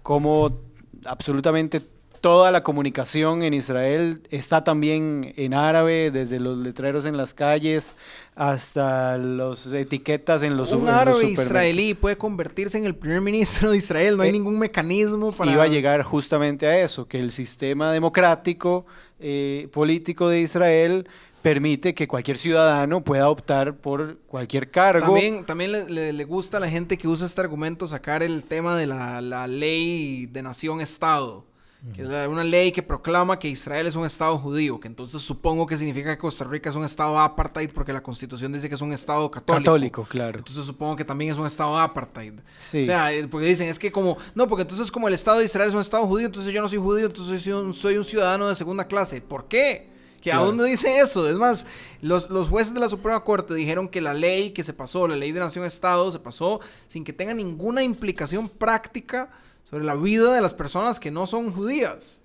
como 0.03 0.59
absolutamente 1.05 1.81
toda 2.25 2.49
la 2.49 2.63
comunicación 2.63 3.43
en 3.43 3.53
Israel 3.53 4.23
está 4.31 4.63
también 4.63 5.31
en 5.37 5.53
árabe, 5.53 6.09
desde 6.09 6.39
los 6.39 6.57
letreros 6.57 7.05
en 7.05 7.17
las 7.17 7.35
calles 7.35 7.93
hasta 8.35 9.15
las 9.19 9.67
etiquetas 9.67 10.41
en 10.41 10.57
los, 10.57 10.71
Un 10.71 10.89
árabe 10.89 11.25
israelí 11.29 11.93
puede 11.93 12.17
convertirse 12.17 12.79
en 12.79 12.85
el 12.85 12.95
primer 12.95 13.21
ministro 13.21 13.69
de 13.69 13.77
Israel. 13.77 14.17
No 14.17 14.23
hay 14.23 14.29
Eh, 14.29 14.31
ningún 14.31 14.57
mecanismo 14.57 15.33
para... 15.33 15.51
Iba 15.51 15.63
a 15.65 15.67
llegar 15.67 16.01
justamente 16.01 16.65
a 16.65 16.81
eso, 16.83 17.07
que 17.07 17.19
el 17.19 17.31
sistema 17.31 17.91
democrático 17.91 18.87
eh, 19.19 19.67
político 19.71 20.27
de 20.27 20.41
Israel 20.41 21.07
permite 21.43 21.93
que 21.93 22.07
cualquier 22.07 22.39
ciudadano 22.39 23.03
pueda 23.03 23.29
optar 23.29 23.75
por 23.75 24.17
cualquier 24.25 24.71
cargo. 24.71 25.05
También, 25.13 25.45
también 25.45 25.71
le, 25.71 25.87
le- 25.87 26.11
le 26.11 26.23
gusta 26.25 26.57
a 26.57 26.59
la 26.59 26.71
gente 26.71 26.97
que 26.97 27.07
usa 27.07 27.27
este 27.27 27.39
argumento 27.41 27.85
sacar 27.85 28.23
el 28.23 28.41
tema 28.41 28.75
de 28.75 28.87
la, 28.87 29.21
la 29.21 29.45
ley 29.45 30.25
de 30.25 30.41
nación-estado. 30.41 31.45
Que 31.93 32.01
es 32.01 32.07
una 32.07 32.43
ley 32.43 32.71
que 32.71 32.81
proclama 32.81 33.37
que 33.37 33.47
Israel 33.47 33.85
es 33.85 33.95
un 33.95 34.05
estado 34.05 34.37
judío, 34.39 34.79
que 34.79 34.87
entonces 34.87 35.21
supongo 35.21 35.67
que 35.67 35.77
significa 35.77 36.09
que 36.09 36.17
Costa 36.17 36.43
Rica 36.43 36.69
es 36.69 36.75
un 36.75 36.83
estado 36.83 37.19
apartheid 37.19 37.69
porque 37.73 37.93
la 37.93 38.01
constitución 38.01 38.51
dice 38.53 38.67
que 38.67 38.75
es 38.75 38.81
un 38.81 38.91
estado 38.91 39.29
católico. 39.29 39.63
católico, 39.63 40.03
claro. 40.03 40.39
Entonces 40.39 40.65
supongo 40.65 40.95
que 40.95 41.05
también 41.05 41.31
es 41.31 41.37
un 41.37 41.45
estado 41.45 41.77
apartheid. 41.77 42.33
Sí. 42.59 42.83
O 42.83 42.85
sea, 42.87 43.13
eh, 43.13 43.27
porque 43.27 43.47
dicen, 43.47 43.69
es 43.69 43.77
que 43.77 43.91
como, 43.91 44.17
no, 44.33 44.47
porque 44.47 44.63
entonces 44.63 44.91
como 44.91 45.07
el 45.07 45.13
estado 45.13 45.39
de 45.39 45.45
Israel 45.45 45.69
es 45.69 45.75
un 45.75 45.81
estado 45.81 46.07
judío, 46.07 46.25
entonces 46.25 46.51
yo 46.51 46.61
no 46.61 46.69
soy 46.69 46.79
judío, 46.79 47.05
entonces 47.05 47.43
soy 47.43 47.53
un, 47.53 47.73
soy 47.75 47.97
un 47.97 48.03
ciudadano 48.03 48.47
de 48.49 48.55
segunda 48.55 48.87
clase. 48.87 49.21
¿Por 49.21 49.47
qué? 49.47 49.91
Que 50.21 50.31
Claro. 50.31 50.41
a 50.41 50.45
dónde 50.47 50.65
dice 50.65 50.97
eso. 50.97 51.29
Es 51.29 51.35
más, 51.35 51.67
los, 52.01 52.31
los 52.31 52.49
jueces 52.49 52.73
de 52.73 52.79
la 52.79 52.89
Suprema 52.89 53.23
Corte 53.23 53.53
dijeron 53.53 53.87
que 53.87 54.01
la 54.01 54.15
ley 54.15 54.51
que 54.51 54.63
se 54.63 54.73
pasó, 54.73 55.07
la 55.07 55.15
ley 55.15 55.31
de 55.31 55.39
nación-estado, 55.39 56.11
se 56.11 56.17
pasó 56.17 56.61
sin 56.87 57.03
que 57.03 57.13
tenga 57.13 57.35
ninguna 57.35 57.83
implicación 57.83 58.49
práctica 58.49 59.29
sobre 59.69 59.83
la 59.83 59.95
vida 59.95 60.33
de 60.33 60.41
las 60.41 60.53
personas 60.53 60.99
que 60.99 61.11
no 61.11 61.27
son 61.27 61.51
judías. 61.51 62.21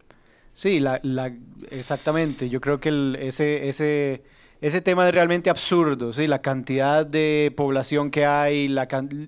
Sí, 0.53 0.81
la, 0.81 1.01
la, 1.03 1.33
exactamente. 1.71 2.49
Yo 2.49 2.61
creo 2.61 2.81
que 2.81 2.89
el- 2.91 3.17
ese, 3.21 3.69
ese, 3.69 4.23
ese 4.61 4.81
tema 4.83 5.09
es 5.09 5.15
realmente 5.15 5.49
absurdo, 5.49 6.13
¿sí? 6.13 6.27
La 6.27 6.43
cantidad 6.43 7.07
de 7.07 7.53
población 7.57 8.11
que 8.11 8.27
hay, 8.27 8.69
la, 8.69 8.87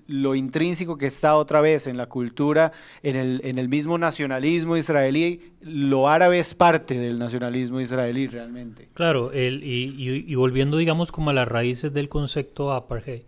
lo 0.08 0.34
intrínseco 0.34 0.98
que 0.98 1.06
está 1.06 1.36
otra 1.36 1.60
vez 1.60 1.86
en 1.86 1.96
la 1.96 2.06
cultura, 2.06 2.72
en 3.02 3.16
el, 3.16 3.40
en 3.44 3.58
el 3.58 3.68
mismo 3.68 3.96
nacionalismo 3.98 4.76
israelí. 4.76 5.52
Lo 5.62 6.08
árabe 6.08 6.38
es 6.40 6.54
parte 6.54 6.98
del 6.98 7.18
nacionalismo 7.18 7.80
israelí 7.80 8.26
realmente. 8.26 8.88
Claro, 8.92 9.32
el, 9.32 9.62
y, 9.64 9.94
y- 9.96 10.24
y 10.30 10.34
volviendo, 10.34 10.76
digamos, 10.76 11.12
como 11.12 11.30
a 11.30 11.32
las 11.32 11.48
raíces 11.48 11.94
del 11.94 12.08
concepto 12.10 12.72
apartheid, 12.72 13.22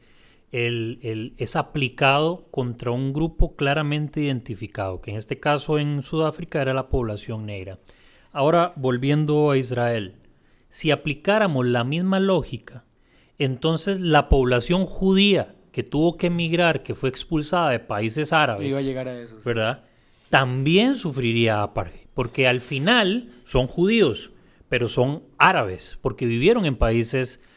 el, 0.55 0.99
el- 1.03 1.35
es 1.37 1.57
aplicado 1.57 2.47
contra 2.53 2.93
un 2.93 3.13
grupo 3.13 3.57
claramente 3.57 4.21
identificado, 4.21 5.01
que 5.01 5.11
en 5.11 5.17
este 5.17 5.41
caso 5.41 5.79
en 5.81 6.01
Sudáfrica 6.03 6.63
era 6.63 6.73
la 6.75 6.89
población 6.89 7.45
negra. 7.47 7.81
Ahora, 8.31 8.73
volviendo 8.77 9.51
a 9.51 9.57
Israel, 9.59 10.15
si 10.69 10.91
aplicáramos 10.93 11.67
la 11.67 11.83
misma 11.83 12.21
lógica, 12.21 12.85
entonces 13.39 14.01
la 14.01 14.29
población 14.29 14.87
judía 14.87 15.57
que 15.73 15.83
tuvo 15.83 16.17
que 16.17 16.29
emigrar, 16.29 16.85
que 16.85 16.95
fue 16.95 17.09
expulsada 17.09 17.71
de 17.71 17.81
países 17.81 18.33
árabes, 18.33 18.69
Iba 18.69 18.79
a 18.79 18.83
llegar 18.83 19.09
a 19.09 19.19
eso. 19.21 19.37
sí. 19.37 19.43
¿verdad? 19.45 19.83
También 20.31 20.95
sufriría 20.95 21.63
apartheid, 21.63 22.07
porque 22.15 22.47
al 22.47 22.61
final 22.61 23.29
son 23.45 23.67
judíos, 23.67 24.31
pero 24.69 24.87
son 24.89 25.25
árabes, 25.39 25.99
porque 26.01 26.27
vivieron 26.27 26.65
en 26.65 26.77
países 26.77 27.39
árabes 27.39 27.54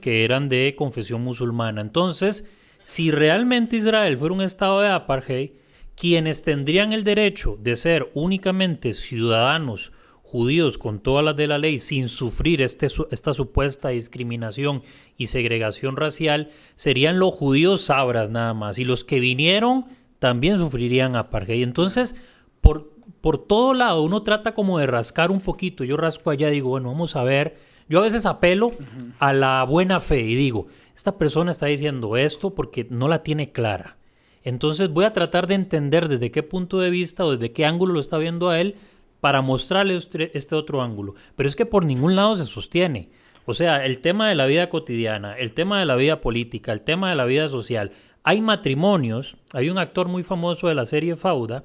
que 0.00 0.24
eran 0.24 0.48
de 0.48 0.74
confesión 0.76 1.22
musulmana. 1.22 1.80
Entonces, 1.80 2.44
si 2.84 3.10
realmente 3.10 3.76
Israel 3.76 4.16
fuera 4.16 4.34
un 4.34 4.42
estado 4.42 4.80
de 4.80 4.88
apartheid, 4.88 5.50
quienes 5.96 6.42
tendrían 6.42 6.92
el 6.92 7.02
derecho 7.02 7.58
de 7.60 7.74
ser 7.76 8.10
únicamente 8.14 8.92
ciudadanos 8.92 9.92
judíos 10.22 10.76
con 10.76 11.00
todas 11.00 11.24
las 11.24 11.36
de 11.36 11.46
la 11.46 11.56
ley 11.56 11.80
sin 11.80 12.08
sufrir 12.08 12.60
este, 12.60 12.86
esta 13.10 13.32
supuesta 13.32 13.88
discriminación 13.88 14.82
y 15.16 15.28
segregación 15.28 15.96
racial 15.96 16.50
serían 16.74 17.18
los 17.18 17.32
judíos 17.32 17.80
sabras 17.80 18.28
nada 18.28 18.52
más 18.52 18.78
y 18.78 18.84
los 18.84 19.04
que 19.04 19.20
vinieron 19.20 19.86
también 20.18 20.58
sufrirían 20.58 21.16
apartheid. 21.16 21.62
Entonces, 21.62 22.16
por, 22.60 22.92
por 23.22 23.46
todo 23.46 23.72
lado 23.72 24.02
uno 24.02 24.22
trata 24.22 24.52
como 24.52 24.78
de 24.78 24.86
rascar 24.86 25.30
un 25.30 25.40
poquito. 25.40 25.84
Yo 25.84 25.96
rasco 25.96 26.30
allá 26.30 26.50
digo, 26.50 26.68
bueno, 26.68 26.90
vamos 26.90 27.16
a 27.16 27.24
ver. 27.24 27.67
Yo 27.88 28.00
a 28.00 28.02
veces 28.02 28.26
apelo 28.26 28.70
a 29.18 29.32
la 29.32 29.64
buena 29.64 30.00
fe 30.00 30.20
y 30.20 30.34
digo, 30.34 30.66
esta 30.94 31.16
persona 31.16 31.50
está 31.50 31.66
diciendo 31.66 32.16
esto 32.16 32.54
porque 32.54 32.86
no 32.90 33.08
la 33.08 33.22
tiene 33.22 33.52
clara. 33.52 33.96
Entonces 34.42 34.90
voy 34.90 35.04
a 35.04 35.12
tratar 35.12 35.46
de 35.46 35.54
entender 35.54 36.08
desde 36.08 36.30
qué 36.30 36.42
punto 36.42 36.80
de 36.80 36.90
vista 36.90 37.24
o 37.24 37.36
desde 37.36 37.52
qué 37.52 37.64
ángulo 37.64 37.94
lo 37.94 38.00
está 38.00 38.18
viendo 38.18 38.50
a 38.50 38.60
él 38.60 38.76
para 39.20 39.42
mostrarle 39.42 39.96
este 39.96 40.36
este 40.36 40.54
otro 40.54 40.82
ángulo. 40.82 41.14
Pero 41.34 41.48
es 41.48 41.56
que 41.56 41.66
por 41.66 41.84
ningún 41.84 42.14
lado 42.14 42.34
se 42.34 42.46
sostiene. 42.46 43.10
O 43.46 43.54
sea, 43.54 43.86
el 43.86 44.00
tema 44.00 44.28
de 44.28 44.34
la 44.34 44.44
vida 44.44 44.68
cotidiana, 44.68 45.32
el 45.38 45.54
tema 45.54 45.78
de 45.78 45.86
la 45.86 45.96
vida 45.96 46.20
política, 46.20 46.72
el 46.72 46.82
tema 46.82 47.08
de 47.08 47.16
la 47.16 47.24
vida 47.24 47.48
social. 47.48 47.92
Hay 48.22 48.42
matrimonios, 48.42 49.38
hay 49.54 49.70
un 49.70 49.78
actor 49.78 50.08
muy 50.08 50.22
famoso 50.22 50.68
de 50.68 50.74
la 50.74 50.84
serie 50.84 51.16
Fauda, 51.16 51.64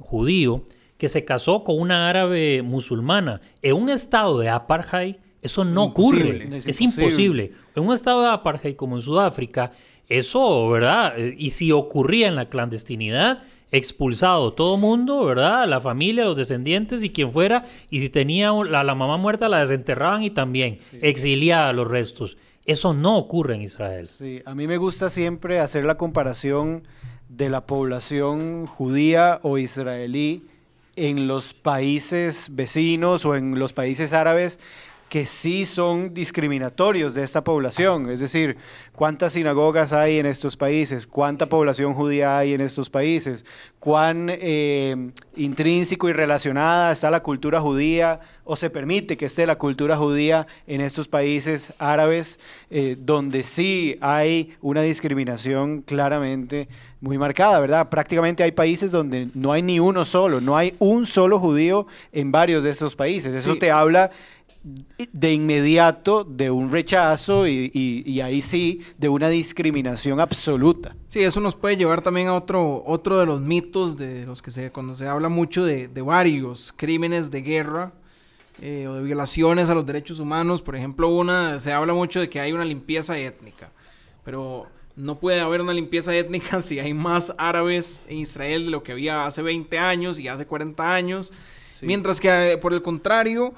judío, 0.00 0.64
que 0.98 1.08
se 1.08 1.24
casó 1.24 1.62
con 1.62 1.78
una 1.78 2.08
árabe 2.08 2.62
musulmana. 2.62 3.40
En 3.62 3.76
un 3.76 3.90
estado 3.90 4.38
de 4.40 4.48
apartheid, 4.48 5.16
eso 5.42 5.64
no 5.64 5.86
Imposible. 5.86 6.30
ocurre. 6.44 6.56
Es 6.58 6.66
Es, 6.68 6.80
imposible. 6.80 7.04
imposible. 7.44 7.52
En 7.74 7.82
un 7.86 7.92
estado 7.94 8.22
de 8.22 8.28
apartheid 8.28 8.76
como 8.76 8.96
en 8.96 9.02
Sudáfrica, 9.02 9.72
eso, 10.08 10.68
¿verdad? 10.68 11.18
Eh, 11.18 11.34
Y 11.38 11.50
si 11.50 11.72
ocurría 11.72 12.28
en 12.28 12.36
la 12.36 12.48
clandestinidad, 12.48 13.42
expulsado 13.70 14.52
todo 14.52 14.76
mundo, 14.76 15.24
¿verdad? 15.24 15.66
La 15.66 15.80
familia, 15.80 16.24
los 16.24 16.36
descendientes 16.36 17.02
y 17.02 17.10
quien 17.10 17.32
fuera. 17.32 17.64
Y 17.90 18.00
si 18.00 18.10
tenía 18.10 18.52
la, 18.52 18.84
la 18.84 18.94
mamá 18.94 19.16
muerta, 19.16 19.48
la 19.48 19.60
desenterraban 19.60 20.22
y 20.22 20.30
también 20.30 20.78
exiliada 21.00 21.72
los 21.72 21.88
restos. 21.88 22.36
Eso 22.66 22.94
no 22.94 23.16
ocurre 23.16 23.54
en 23.56 23.62
Israel. 23.62 24.06
Sí, 24.06 24.40
a 24.44 24.54
mí 24.54 24.66
me 24.68 24.76
gusta 24.76 25.10
siempre 25.10 25.58
hacer 25.58 25.84
la 25.84 25.96
comparación 25.96 26.84
de 27.28 27.48
la 27.48 27.66
población 27.66 28.66
judía 28.66 29.40
o 29.42 29.56
israelí 29.58 30.44
en 30.94 31.26
los 31.26 31.54
países 31.54 32.48
vecinos 32.50 33.24
o 33.24 33.34
en 33.34 33.58
los 33.58 33.72
países 33.72 34.12
árabes 34.12 34.60
que 35.12 35.26
sí 35.26 35.66
son 35.66 36.14
discriminatorios 36.14 37.12
de 37.12 37.22
esta 37.22 37.44
población. 37.44 38.08
Es 38.08 38.20
decir, 38.20 38.56
cuántas 38.94 39.34
sinagogas 39.34 39.92
hay 39.92 40.18
en 40.18 40.24
estos 40.24 40.56
países, 40.56 41.06
cuánta 41.06 41.50
población 41.50 41.92
judía 41.92 42.38
hay 42.38 42.54
en 42.54 42.62
estos 42.62 42.88
países, 42.88 43.44
cuán 43.78 44.28
eh, 44.30 45.10
intrínseco 45.36 46.08
y 46.08 46.14
relacionada 46.14 46.90
está 46.92 47.10
la 47.10 47.22
cultura 47.22 47.60
judía 47.60 48.20
o 48.44 48.56
se 48.56 48.70
permite 48.70 49.18
que 49.18 49.26
esté 49.26 49.46
la 49.46 49.56
cultura 49.56 49.98
judía 49.98 50.46
en 50.66 50.80
estos 50.80 51.08
países 51.08 51.74
árabes 51.78 52.38
eh, 52.70 52.96
donde 52.98 53.42
sí 53.42 53.98
hay 54.00 54.54
una 54.62 54.80
discriminación 54.80 55.82
claramente 55.82 56.68
muy 57.02 57.18
marcada, 57.18 57.60
¿verdad? 57.60 57.88
Prácticamente 57.90 58.44
hay 58.44 58.52
países 58.52 58.90
donde 58.92 59.28
no 59.34 59.52
hay 59.52 59.60
ni 59.60 59.78
uno 59.78 60.04
solo, 60.06 60.40
no 60.40 60.56
hay 60.56 60.74
un 60.78 61.04
solo 61.04 61.38
judío 61.38 61.86
en 62.12 62.32
varios 62.32 62.64
de 62.64 62.70
estos 62.70 62.96
países. 62.96 63.34
Eso 63.34 63.52
Sí. 63.54 63.58
te 63.58 63.70
habla 63.72 64.10
de 65.12 65.32
inmediato 65.32 66.22
de 66.24 66.50
un 66.50 66.70
rechazo 66.70 67.46
y, 67.48 67.70
y- 67.74 68.02
y 68.10 68.20
ahí 68.20 68.42
sí 68.42 68.80
de 68.98 69.08
una 69.08 69.28
discriminación 69.28 70.20
absoluta. 70.20 70.94
Sí, 71.08 71.20
eso 71.20 71.40
nos 71.40 71.56
puede 71.56 71.76
llevar 71.76 72.02
también 72.02 72.28
a 72.28 72.34
otro, 72.34 72.82
otro 72.86 73.18
de 73.18 73.26
los 73.26 73.40
mitos 73.40 73.96
de 73.96 74.24
los 74.24 74.40
que 74.40 74.50
se, 74.52 74.70
cuando 74.70 74.94
se 74.94 75.06
habla 75.08 75.28
mucho 75.28 75.64
de, 75.64 75.88
de 75.88 76.02
varios 76.02 76.72
crímenes 76.76 77.30
de 77.30 77.42
guerra 77.42 77.92
eh, 78.60 78.86
o 78.86 78.94
de 78.94 79.02
violaciones 79.02 79.68
a 79.68 79.74
los 79.74 79.84
derechos 79.84 80.20
humanos. 80.20 80.62
Por 80.62 80.76
ejemplo, 80.76 81.08
una, 81.08 81.58
se 81.58 81.72
habla 81.72 81.92
mucho 81.94 82.20
de 82.20 82.30
que 82.30 82.40
hay 82.40 82.52
una 82.52 82.64
limpieza 82.64 83.18
étnica, 83.18 83.70
pero 84.24 84.66
no 84.94 85.18
puede 85.18 85.40
haber 85.40 85.60
una 85.60 85.72
limpieza 85.74 86.14
étnica 86.14 86.62
si 86.62 86.78
hay 86.78 86.94
más 86.94 87.32
árabes 87.36 88.02
en 88.08 88.18
Israel 88.18 88.66
de 88.66 88.70
lo 88.70 88.82
que 88.84 88.92
había 88.92 89.26
hace 89.26 89.42
20 89.42 89.76
años 89.78 90.20
y 90.20 90.28
hace 90.28 90.46
40 90.46 90.94
años. 90.94 91.32
Mientras 91.80 92.20
que, 92.20 92.52
eh, 92.52 92.58
por 92.58 92.72
el 92.74 92.82
contrario, 92.82 93.54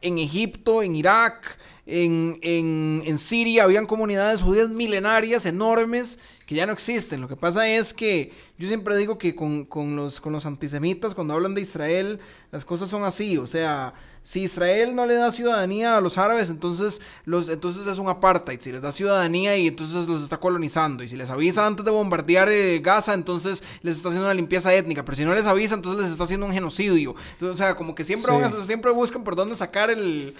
en 0.00 0.18
Egipto, 0.18 0.82
en 0.82 0.94
Irak, 0.94 1.58
en, 1.86 2.38
en, 2.42 3.02
en 3.04 3.18
Siria, 3.18 3.64
habían 3.64 3.86
comunidades 3.86 4.42
judías 4.42 4.68
milenarias 4.68 5.46
enormes 5.46 6.18
que 6.46 6.54
ya 6.54 6.66
no 6.66 6.72
existen. 6.72 7.20
Lo 7.20 7.28
que 7.28 7.36
pasa 7.36 7.68
es 7.68 7.92
que 7.92 8.32
yo 8.58 8.68
siempre 8.68 8.96
digo 8.96 9.18
que 9.18 9.34
con, 9.34 9.64
con 9.64 9.96
los, 9.96 10.20
con 10.20 10.32
los 10.32 10.46
antisemitas, 10.46 11.14
cuando 11.14 11.34
hablan 11.34 11.54
de 11.54 11.60
Israel, 11.60 12.20
las 12.52 12.64
cosas 12.64 12.88
son 12.88 13.04
así. 13.04 13.36
O 13.36 13.46
sea, 13.46 13.92
si 14.28 14.42
Israel 14.42 14.94
no 14.94 15.06
le 15.06 15.14
da 15.14 15.32
ciudadanía 15.32 15.96
a 15.96 16.02
los 16.02 16.18
árabes, 16.18 16.50
entonces, 16.50 17.00
los, 17.24 17.48
entonces 17.48 17.86
es 17.86 17.96
un 17.96 18.10
apartheid. 18.10 18.60
Si 18.60 18.70
les 18.70 18.82
da 18.82 18.92
ciudadanía 18.92 19.56
y 19.56 19.68
entonces 19.68 20.06
los 20.06 20.22
está 20.22 20.36
colonizando. 20.36 21.02
Y 21.02 21.08
si 21.08 21.16
les 21.16 21.30
avisa 21.30 21.66
antes 21.66 21.82
de 21.82 21.90
bombardear 21.90 22.50
eh, 22.50 22.78
Gaza, 22.80 23.14
entonces 23.14 23.64
les 23.80 23.96
está 23.96 24.10
haciendo 24.10 24.26
una 24.26 24.34
limpieza 24.34 24.74
étnica. 24.74 25.02
Pero 25.02 25.16
si 25.16 25.24
no 25.24 25.34
les 25.34 25.46
avisa, 25.46 25.76
entonces 25.76 26.02
les 26.02 26.12
está 26.12 26.24
haciendo 26.24 26.44
un 26.44 26.52
genocidio. 26.52 27.14
Entonces, 27.32 27.54
o 27.54 27.56
sea, 27.56 27.74
como 27.74 27.94
que 27.94 28.04
siempre, 28.04 28.30
siempre 28.66 28.90
buscan 28.90 29.24
por 29.24 29.34
dónde 29.34 29.56
sacar 29.56 29.88
el... 29.88 30.34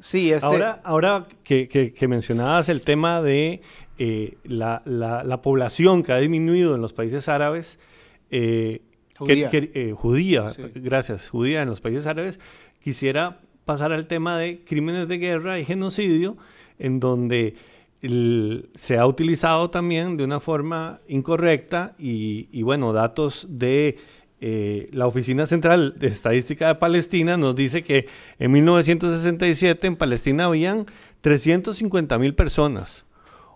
Sí, 0.00 0.32
este... 0.32 0.44
ahora, 0.44 0.80
ahora 0.82 1.28
que, 1.44 1.68
que, 1.68 2.08
mencionabas 2.08 2.68
el 2.68 2.80
tema 2.80 3.22
de 3.22 3.62
eh, 3.98 4.38
la, 4.42 4.82
la, 4.84 5.40
población 5.40 6.02
que 6.02 6.12
ha 6.12 6.16
disminuido 6.16 6.74
en 6.74 6.80
los 6.80 6.94
países 6.94 7.28
árabes, 7.28 7.78
eh, 8.32 8.82
judía, 9.16 9.50
judía 9.94 10.48
gracias, 10.74 11.30
judía 11.30 11.62
en 11.62 11.68
los 11.68 11.80
países 11.80 12.08
árabes, 12.08 12.40
quisiera 12.82 13.40
pasar 13.64 13.92
al 13.92 14.06
tema 14.06 14.38
de 14.38 14.64
crímenes 14.64 15.08
de 15.08 15.18
guerra 15.18 15.58
y 15.58 15.64
genocidio, 15.64 16.36
en 16.78 16.98
donde 17.00 17.54
se 18.74 18.98
ha 18.98 19.06
utilizado 19.06 19.70
también 19.70 20.16
de 20.16 20.24
una 20.24 20.40
forma 20.40 21.00
incorrecta 21.06 21.94
y, 21.98 22.62
bueno, 22.62 22.92
datos 22.92 23.46
de 23.50 23.98
eh, 24.40 24.88
la 24.92 25.06
Oficina 25.06 25.44
Central 25.44 25.98
de 25.98 26.06
Estadística 26.06 26.68
de 26.68 26.74
Palestina 26.76 27.36
nos 27.36 27.54
dice 27.54 27.82
que 27.82 28.06
en 28.38 28.52
1967 28.52 29.86
en 29.86 29.96
Palestina 29.96 30.46
habían 30.46 30.86
350 31.20 32.18
mil 32.18 32.34
personas. 32.34 33.04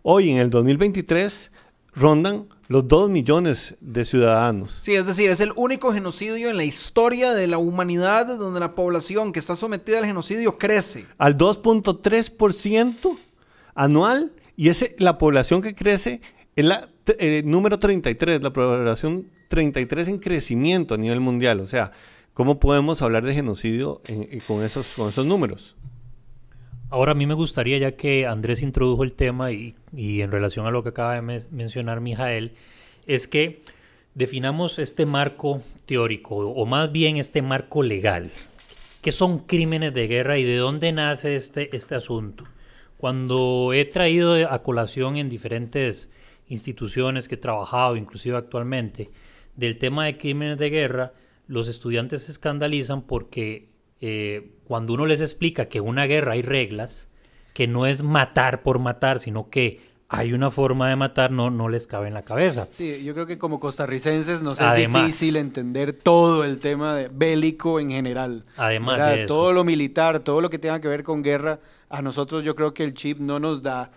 Hoy 0.03 0.31
en 0.31 0.37
el 0.37 0.51
2023 0.51 1.51
rondan 1.95 2.49
los 2.69 2.89
2 2.89 3.11
millones 3.11 3.75
de 3.81 4.05
ciudadanos. 4.05 4.79
Sí, 4.83 4.95
es 4.95 5.07
decir, 5.07 5.31
es 5.31 5.41
el 5.41 5.53
único 5.57 5.93
genocidio 5.93 6.49
en 6.51 6.57
la 6.57 6.65
historia 6.65 7.33
de 7.33 7.47
la 7.47 7.59
humanidad 7.59 8.27
donde 8.39 8.61
la 8.61 8.73
población 8.73 9.33
que 9.33 9.39
está 9.39 9.57
sometida 9.57 9.99
al 9.99 10.07
genocidio 10.07 10.59
crece. 10.59 11.07
Al 11.19 11.37
2.3% 11.37 13.17
anual 13.75 14.33
y 14.57 14.69
ese, 14.69 14.95
la 14.99 15.19
población 15.19 15.63
que 15.63 15.75
crece 15.75 16.21
es 16.57 16.65
la 16.65 16.89
eh, 17.19 17.43
número 17.45 17.79
33, 17.79 18.43
la 18.43 18.53
población 18.53 19.29
33 19.49 20.09
en 20.09 20.19
crecimiento 20.19 20.95
a 20.95 20.99
nivel 20.99 21.21
mundial. 21.21 21.61
O 21.61 21.67
sea, 21.67 21.93
¿cómo 22.33 22.61
podemos 22.61 23.03
hablar 23.03 23.25
de 23.25 23.35
genocidio 23.35 24.01
con, 24.47 24.63
esos, 24.63 24.87
con 24.97 25.09
esos 25.09 25.27
números? 25.27 25.77
Ahora 26.91 27.13
a 27.13 27.15
mí 27.15 27.27
me 27.27 27.35
gustaría, 27.35 27.79
ya 27.79 27.97
que 27.97 28.27
Andrés 28.27 28.63
introdujo 28.63 29.05
el 29.05 29.15
tema 29.15 29.51
y, 29.53 29.75
en 29.93 30.31
relación 30.31 30.67
a 30.67 30.71
lo 30.71 30.83
que 30.83 30.91
acaba 30.91 31.15
de 31.15 31.43
mencionar 31.51 32.01
Mijael, 32.01 32.53
es 33.07 33.27
que 33.27 33.63
definamos 34.15 34.79
este 34.79 35.07
marco 35.07 35.63
teórico, 35.87 36.37
o 36.37 36.67
más 36.67 36.93
bien 36.93 37.17
este 37.17 37.43
marco 37.43 37.83
legal. 37.83 38.31
¿Qué 39.03 39.13
son 39.13 39.41
crímenes 39.41 39.93
de 39.93 40.07
guerra 40.09 40.39
y 40.39 40.45
de 40.45 40.57
dónde 40.57 40.93
nace 40.93 41.37
este, 41.37 41.75
este 41.77 41.95
asunto? 41.95 42.45
Cuando 42.97 43.73
he 43.75 43.85
traído 43.85 44.35
a 44.51 44.63
colación 44.63 45.17
en 45.17 45.29
diferentes 45.29 46.11
instituciones 46.49 47.29
que 47.29 47.35
he 47.35 47.39
trabajado, 47.39 47.97
inclusive 47.97 48.37
actualmente, 48.37 49.11
del 49.57 49.79
tema 49.79 50.07
de 50.07 50.17
crímenes 50.17 50.59
de 50.59 50.71
guerra, 50.71 51.13
los 51.47 51.69
estudiantes 51.69 52.23
se 52.23 52.33
escandalizan 52.33 53.03
porque 53.03 53.74
eh, 54.01 54.53
cuando 54.65 54.95
uno 54.95 55.07
les 55.07 55.21
explica 55.21 55.67
que 55.67 55.79
en 55.79 55.85
una 55.85 56.05
guerra 56.07 56.33
hay 56.33 56.43
reglas, 56.43 57.09
que 57.53 57.67
no 57.67 57.87
es 57.87 58.03
matar 58.03 58.63
por 58.63 58.79
matar, 58.79 59.21
sino 59.21 59.49
que 59.49 59.81
hay 60.09 60.33
una 60.33 60.51
forma 60.51 60.89
de 60.89 60.97
matar, 60.97 61.31
no, 61.31 61.51
no 61.51 61.69
les 61.69 61.87
cabe 61.87 62.09
en 62.09 62.15
la 62.15 62.23
cabeza. 62.23 62.69
Sí, 62.71 63.03
yo 63.03 63.15
creo 63.15 63.27
que 63.27 63.39
como 63.39 63.59
costarricenses 63.59 64.43
nos 64.43 64.61
es 64.61 64.77
difícil 64.77 65.37
entender 65.37 65.93
todo 65.93 66.45
el 66.45 66.59
tema 66.59 66.95
de 66.95 67.09
bélico 67.09 67.81
en 67.81 67.91
general. 67.91 68.45
Además 68.57 69.17
de 69.17 69.27
todo 69.27 69.53
lo 69.53 69.65
militar, 69.65 70.21
todo 70.21 70.41
lo 70.41 70.51
que 70.51 70.59
tenga 70.59 70.81
que 70.81 70.89
ver 70.89 71.03
con 71.03 71.23
guerra, 71.23 71.61
a 71.89 72.03
nosotros 72.03 72.45
yo 72.45 72.55
creo 72.55 72.75
que 72.75 72.85
el 72.85 72.95
chip 72.95 73.19
no 73.19 73.41
nos 73.41 73.63
da. 73.63 73.91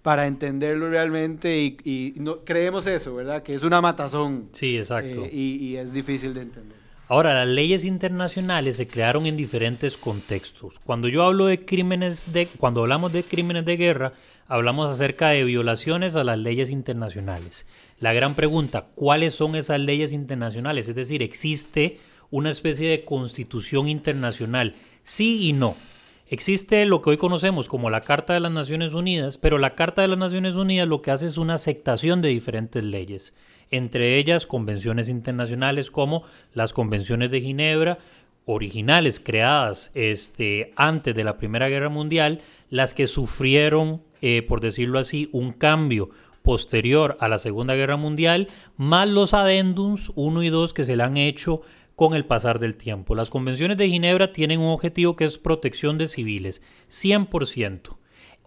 Para 0.00 0.26
entenderlo 0.26 0.88
realmente 0.88 1.58
y, 1.58 2.14
no, 2.16 2.38
creemos 2.38 2.86
eso, 2.86 3.14
¿verdad? 3.14 3.42
Que 3.42 3.54
es 3.54 3.62
una 3.62 3.82
matazón. 3.82 4.48
Sí, 4.52 4.78
exacto. 4.78 5.24
Eh, 5.24 5.30
y 5.30 5.76
es 5.76 5.92
difícil 5.92 6.32
de 6.32 6.40
entender. 6.40 6.83
Ahora, 7.06 7.34
las 7.34 7.48
leyes 7.48 7.84
internacionales 7.84 8.78
se 8.78 8.86
crearon 8.86 9.26
en 9.26 9.36
diferentes 9.36 9.98
contextos. 9.98 10.78
Cuando 10.84 11.06
yo 11.08 11.22
hablo 11.22 11.44
de 11.44 11.62
crímenes 11.66 12.32
de, 12.32 12.46
cuando 12.46 12.80
hablamos 12.80 13.12
de 13.12 13.22
crímenes 13.22 13.66
de 13.66 13.76
guerra, 13.76 14.12
hablamos 14.48 14.90
acerca 14.90 15.28
de 15.28 15.44
violaciones 15.44 16.16
a 16.16 16.24
las 16.24 16.38
leyes 16.38 16.70
internacionales. 16.70 17.66
La 18.00 18.14
gran 18.14 18.34
pregunta, 18.34 18.86
¿cuáles 18.94 19.34
son 19.34 19.54
esas 19.54 19.80
leyes 19.80 20.14
internacionales? 20.14 20.88
Es 20.88 20.94
decir, 20.94 21.22
¿existe 21.22 22.00
una 22.30 22.50
especie 22.50 22.88
de 22.88 23.04
constitución 23.04 23.86
internacional? 23.86 24.74
Sí 25.02 25.46
y 25.46 25.52
no. 25.52 25.76
Existe 26.28 26.86
lo 26.86 27.02
que 27.02 27.10
hoy 27.10 27.16
conocemos 27.18 27.68
como 27.68 27.90
la 27.90 28.00
Carta 28.00 28.32
de 28.32 28.40
las 28.40 28.50
Naciones 28.50 28.94
Unidas, 28.94 29.36
pero 29.36 29.58
la 29.58 29.74
Carta 29.74 30.00
de 30.00 30.08
las 30.08 30.18
Naciones 30.18 30.54
Unidas 30.54 30.88
lo 30.88 31.02
que 31.02 31.10
hace 31.10 31.26
es 31.26 31.36
una 31.36 31.54
aceptación 31.54 32.22
de 32.22 32.30
diferentes 32.30 32.82
leyes 32.82 33.34
entre 33.76 34.18
ellas 34.18 34.46
convenciones 34.46 35.08
internacionales 35.08 35.90
como 35.90 36.22
las 36.52 36.72
convenciones 36.72 37.30
de 37.30 37.40
Ginebra, 37.40 37.98
originales 38.46 39.18
creadas 39.18 39.90
este, 39.94 40.72
antes 40.76 41.14
de 41.14 41.24
la 41.24 41.38
Primera 41.38 41.68
Guerra 41.68 41.88
Mundial, 41.88 42.40
las 42.70 42.94
que 42.94 43.06
sufrieron, 43.06 44.02
eh, 44.20 44.42
por 44.42 44.60
decirlo 44.60 44.98
así, 45.00 45.28
un 45.32 45.52
cambio 45.52 46.10
posterior 46.42 47.16
a 47.20 47.26
la 47.26 47.38
Segunda 47.38 47.74
Guerra 47.74 47.96
Mundial, 47.96 48.48
más 48.76 49.08
los 49.08 49.34
adendums 49.34 50.12
1 50.14 50.42
y 50.44 50.50
2 50.50 50.72
que 50.72 50.84
se 50.84 50.96
le 50.96 51.02
han 51.02 51.16
hecho 51.16 51.62
con 51.96 52.14
el 52.14 52.26
pasar 52.26 52.60
del 52.60 52.76
tiempo. 52.76 53.14
Las 53.16 53.30
convenciones 53.30 53.76
de 53.76 53.88
Ginebra 53.88 54.30
tienen 54.30 54.60
un 54.60 54.70
objetivo 54.70 55.16
que 55.16 55.24
es 55.24 55.38
protección 55.38 55.98
de 55.98 56.06
civiles, 56.06 56.62
100%. 56.90 57.96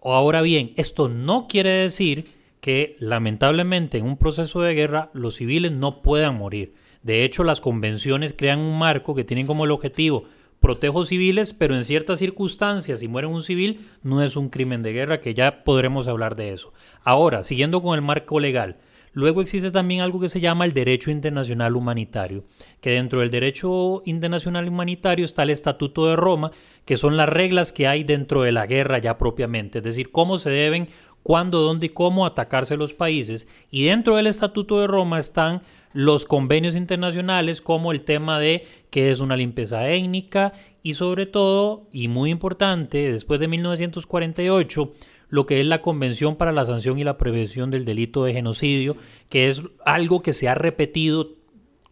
Ahora 0.02 0.40
bien, 0.40 0.72
esto 0.76 1.08
no 1.08 1.48
quiere 1.48 1.70
decir 1.70 2.37
que 2.68 2.96
lamentablemente 2.98 3.96
en 3.96 4.04
un 4.04 4.18
proceso 4.18 4.60
de 4.60 4.74
guerra 4.74 5.08
los 5.14 5.36
civiles 5.36 5.72
no 5.72 6.02
puedan 6.02 6.36
morir. 6.36 6.74
De 7.02 7.24
hecho, 7.24 7.42
las 7.42 7.62
convenciones 7.62 8.34
crean 8.36 8.58
un 8.58 8.78
marco 8.78 9.14
que 9.14 9.24
tiene 9.24 9.46
como 9.46 9.64
el 9.64 9.70
objetivo 9.70 10.24
protejo 10.60 11.06
civiles, 11.06 11.54
pero 11.54 11.74
en 11.74 11.86
ciertas 11.86 12.18
circunstancias, 12.18 13.00
si 13.00 13.08
muere 13.08 13.26
un 13.26 13.42
civil, 13.42 13.88
no 14.02 14.22
es 14.22 14.36
un 14.36 14.50
crimen 14.50 14.82
de 14.82 14.92
guerra, 14.92 15.22
que 15.22 15.32
ya 15.32 15.64
podremos 15.64 16.08
hablar 16.08 16.36
de 16.36 16.52
eso. 16.52 16.74
Ahora, 17.04 17.42
siguiendo 17.42 17.80
con 17.80 17.94
el 17.94 18.02
marco 18.02 18.38
legal, 18.38 18.76
luego 19.14 19.40
existe 19.40 19.70
también 19.70 20.02
algo 20.02 20.20
que 20.20 20.28
se 20.28 20.40
llama 20.40 20.66
el 20.66 20.74
derecho 20.74 21.10
internacional 21.10 21.74
humanitario, 21.74 22.44
que 22.82 22.90
dentro 22.90 23.20
del 23.20 23.30
derecho 23.30 24.02
internacional 24.04 24.68
humanitario 24.68 25.24
está 25.24 25.42
el 25.44 25.50
Estatuto 25.50 26.06
de 26.06 26.16
Roma, 26.16 26.50
que 26.84 26.98
son 26.98 27.16
las 27.16 27.30
reglas 27.30 27.72
que 27.72 27.86
hay 27.86 28.04
dentro 28.04 28.42
de 28.42 28.52
la 28.52 28.66
guerra 28.66 28.98
ya 28.98 29.16
propiamente, 29.16 29.78
es 29.78 29.84
decir, 29.84 30.10
cómo 30.10 30.36
se 30.36 30.50
deben 30.50 30.88
cuándo, 31.28 31.60
dónde 31.60 31.84
y 31.84 31.90
cómo 31.90 32.24
atacarse 32.24 32.78
los 32.78 32.94
países. 32.94 33.48
Y 33.70 33.84
dentro 33.84 34.16
del 34.16 34.28
Estatuto 34.28 34.80
de 34.80 34.86
Roma 34.86 35.20
están 35.20 35.60
los 35.92 36.24
convenios 36.24 36.74
internacionales 36.74 37.60
como 37.60 37.92
el 37.92 38.00
tema 38.00 38.40
de 38.40 38.66
qué 38.88 39.10
es 39.10 39.20
una 39.20 39.36
limpieza 39.36 39.90
étnica 39.90 40.54
y 40.82 40.94
sobre 40.94 41.26
todo, 41.26 41.86
y 41.92 42.08
muy 42.08 42.30
importante, 42.30 43.12
después 43.12 43.40
de 43.40 43.48
1948, 43.48 44.94
lo 45.28 45.44
que 45.44 45.60
es 45.60 45.66
la 45.66 45.82
Convención 45.82 46.36
para 46.36 46.50
la 46.50 46.64
Sanción 46.64 46.98
y 46.98 47.04
la 47.04 47.18
Prevención 47.18 47.70
del 47.70 47.84
Delito 47.84 48.24
de 48.24 48.32
Genocidio, 48.32 48.96
que 49.28 49.48
es 49.48 49.60
algo 49.84 50.22
que 50.22 50.32
se 50.32 50.48
ha 50.48 50.54
repetido 50.54 51.34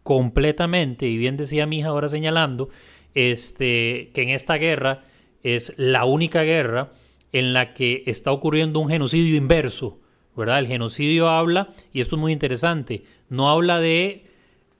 completamente, 0.01 1.07
y 1.07 1.15
bien 1.19 1.37
decía 1.37 1.67
mi 1.67 1.77
hija 1.77 1.89
ahora 1.89 2.09
señalando, 2.09 2.69
este, 3.13 4.09
que 4.15 4.23
en 4.23 4.29
esta 4.29 4.55
guerra 4.55 5.03
es 5.43 5.75
la 5.77 6.05
única 6.05 6.41
guerra 6.41 6.89
en 7.31 7.53
la 7.53 7.73
que 7.73 8.03
está 8.05 8.31
ocurriendo 8.31 8.79
un 8.79 8.89
genocidio 8.89 9.35
inverso, 9.35 9.99
¿verdad? 10.35 10.59
El 10.59 10.67
genocidio 10.67 11.29
habla, 11.29 11.69
y 11.91 12.01
esto 12.01 12.15
es 12.15 12.21
muy 12.21 12.31
interesante, 12.31 13.03
no 13.29 13.49
habla 13.49 13.79
de 13.79 14.25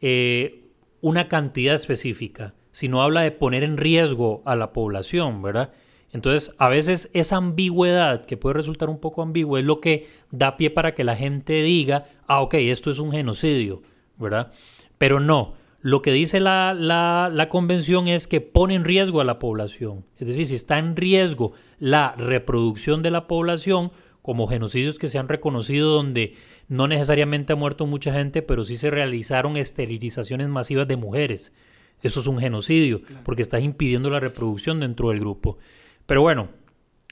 eh, 0.02 0.64
una 1.02 1.28
cantidad 1.28 1.76
específica, 1.76 2.54
sino 2.72 3.02
habla 3.02 3.22
de 3.22 3.32
poner 3.32 3.64
en 3.64 3.78
riesgo 3.78 4.42
a 4.46 4.56
la 4.56 4.72
población, 4.72 5.42
¿verdad? 5.42 5.74
Entonces, 6.12 6.56
a 6.58 6.70
veces 6.70 7.10
esa 7.14 7.38
ambigüedad, 7.38 8.26
que 8.26 8.38
puede 8.38 8.54
resultar 8.54 8.90
un 8.90 9.00
poco 9.00 9.22
ambigua, 9.22 9.60
es 9.60 9.66
lo 9.66 9.82
que 9.82 10.08
da 10.32 10.58
pie 10.58 10.70
para 10.70 10.96
que 10.96 11.04
la 11.04 11.16
gente 11.16 11.62
diga, 11.64 12.06
ah, 12.28 12.42
ok, 12.42 12.56
esto 12.56 12.92
es 12.92 13.00
un 13.00 13.12
genocidio, 13.12 13.82
¿verdad? 14.18 14.52
Pero 14.98 15.20
no, 15.20 15.56
lo 15.88 16.02
que 16.02 16.12
dice 16.12 16.42
la, 16.42 16.74
la, 16.74 17.32
la, 17.34 17.48
convención 17.48 18.10
es 18.10 18.28
que 18.28 18.42
pone 18.42 18.76
en 18.76 18.84
riesgo 18.84 19.22
a 19.22 19.24
la 19.24 19.40
población. 19.40 20.04
Es 20.18 20.28
decir, 20.28 20.46
si 20.46 20.56
está 20.56 20.80
en 20.80 20.98
riesgo 20.98 21.54
la 21.80 22.14
reproducción 22.18 23.02
de 23.02 23.10
la 23.10 23.26
población, 23.26 23.94
como 24.22 24.48
genocidios 24.48 25.00
que 25.00 25.08
se 25.08 25.18
han 25.18 25.30
reconocido 25.30 25.92
donde 25.92 26.36
no 26.68 26.90
necesariamente 26.90 27.54
ha 27.54 27.56
muerto 27.56 27.86
mucha 27.86 28.12
gente, 28.12 28.42
pero 28.42 28.66
sí 28.66 28.76
se 28.76 28.92
realizaron 28.92 29.56
esterilizaciones 29.56 30.50
masivas 30.50 30.90
de 30.90 30.98
mujeres. 30.98 31.54
Eso 32.02 32.20
es 32.20 32.28
un 32.28 32.40
genocidio, 32.40 33.00
porque 33.24 33.42
estás 33.42 33.64
impidiendo 33.64 34.10
la 34.10 34.20
reproducción 34.20 34.82
dentro 34.82 35.12
del 35.12 35.22
grupo. 35.22 35.58
Pero 36.06 36.22
bueno, 36.22 36.50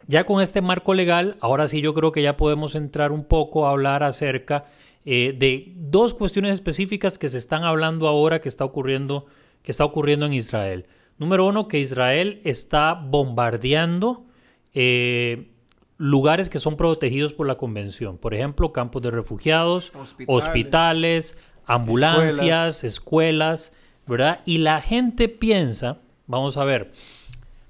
ya 0.05 0.25
con 0.25 0.41
este 0.41 0.61
marco 0.61 0.93
legal, 0.93 1.37
ahora 1.39 1.69
sí 1.69 1.79
yo 1.79 1.93
creo 1.93 2.11
que 2.11 2.21
ya 2.21 2.35
podemos 2.35 2.75
entrar 2.75 3.13
un 3.13 3.23
poco 3.23 3.65
a 3.67 3.71
hablar 3.71 4.03
acerca 4.03 4.65
eh, 5.05 5.35
de 5.37 5.73
dos 5.75 6.13
cuestiones 6.13 6.53
específicas 6.53 7.17
que 7.17 7.29
se 7.29 7.37
están 7.37 7.63
hablando 7.63 8.07
ahora 8.07 8.41
que 8.41 8.49
está 8.49 8.65
ocurriendo, 8.65 9.25
que 9.61 9.71
está 9.71 9.85
ocurriendo 9.85 10.25
en 10.25 10.33
Israel. 10.33 10.87
Número 11.17 11.45
uno, 11.45 11.67
que 11.67 11.79
Israel 11.79 12.41
está 12.43 12.93
bombardeando 12.93 14.25
eh, 14.73 15.51
lugares 15.97 16.49
que 16.49 16.59
son 16.59 16.75
protegidos 16.75 17.33
por 17.33 17.47
la 17.47 17.55
convención. 17.55 18.17
Por 18.17 18.33
ejemplo, 18.33 18.73
campos 18.73 19.01
de 19.01 19.11
refugiados, 19.11 19.93
Hospitales. 19.95 20.27
hospitales, 20.27 21.37
ambulancias, 21.65 22.83
escuelas. 22.83 23.71
¿verdad? 24.07 24.41
Y 24.45 24.59
la 24.59 24.81
gente 24.81 25.29
piensa, 25.29 25.97
vamos 26.27 26.57
a 26.57 26.63
ver, 26.63 26.91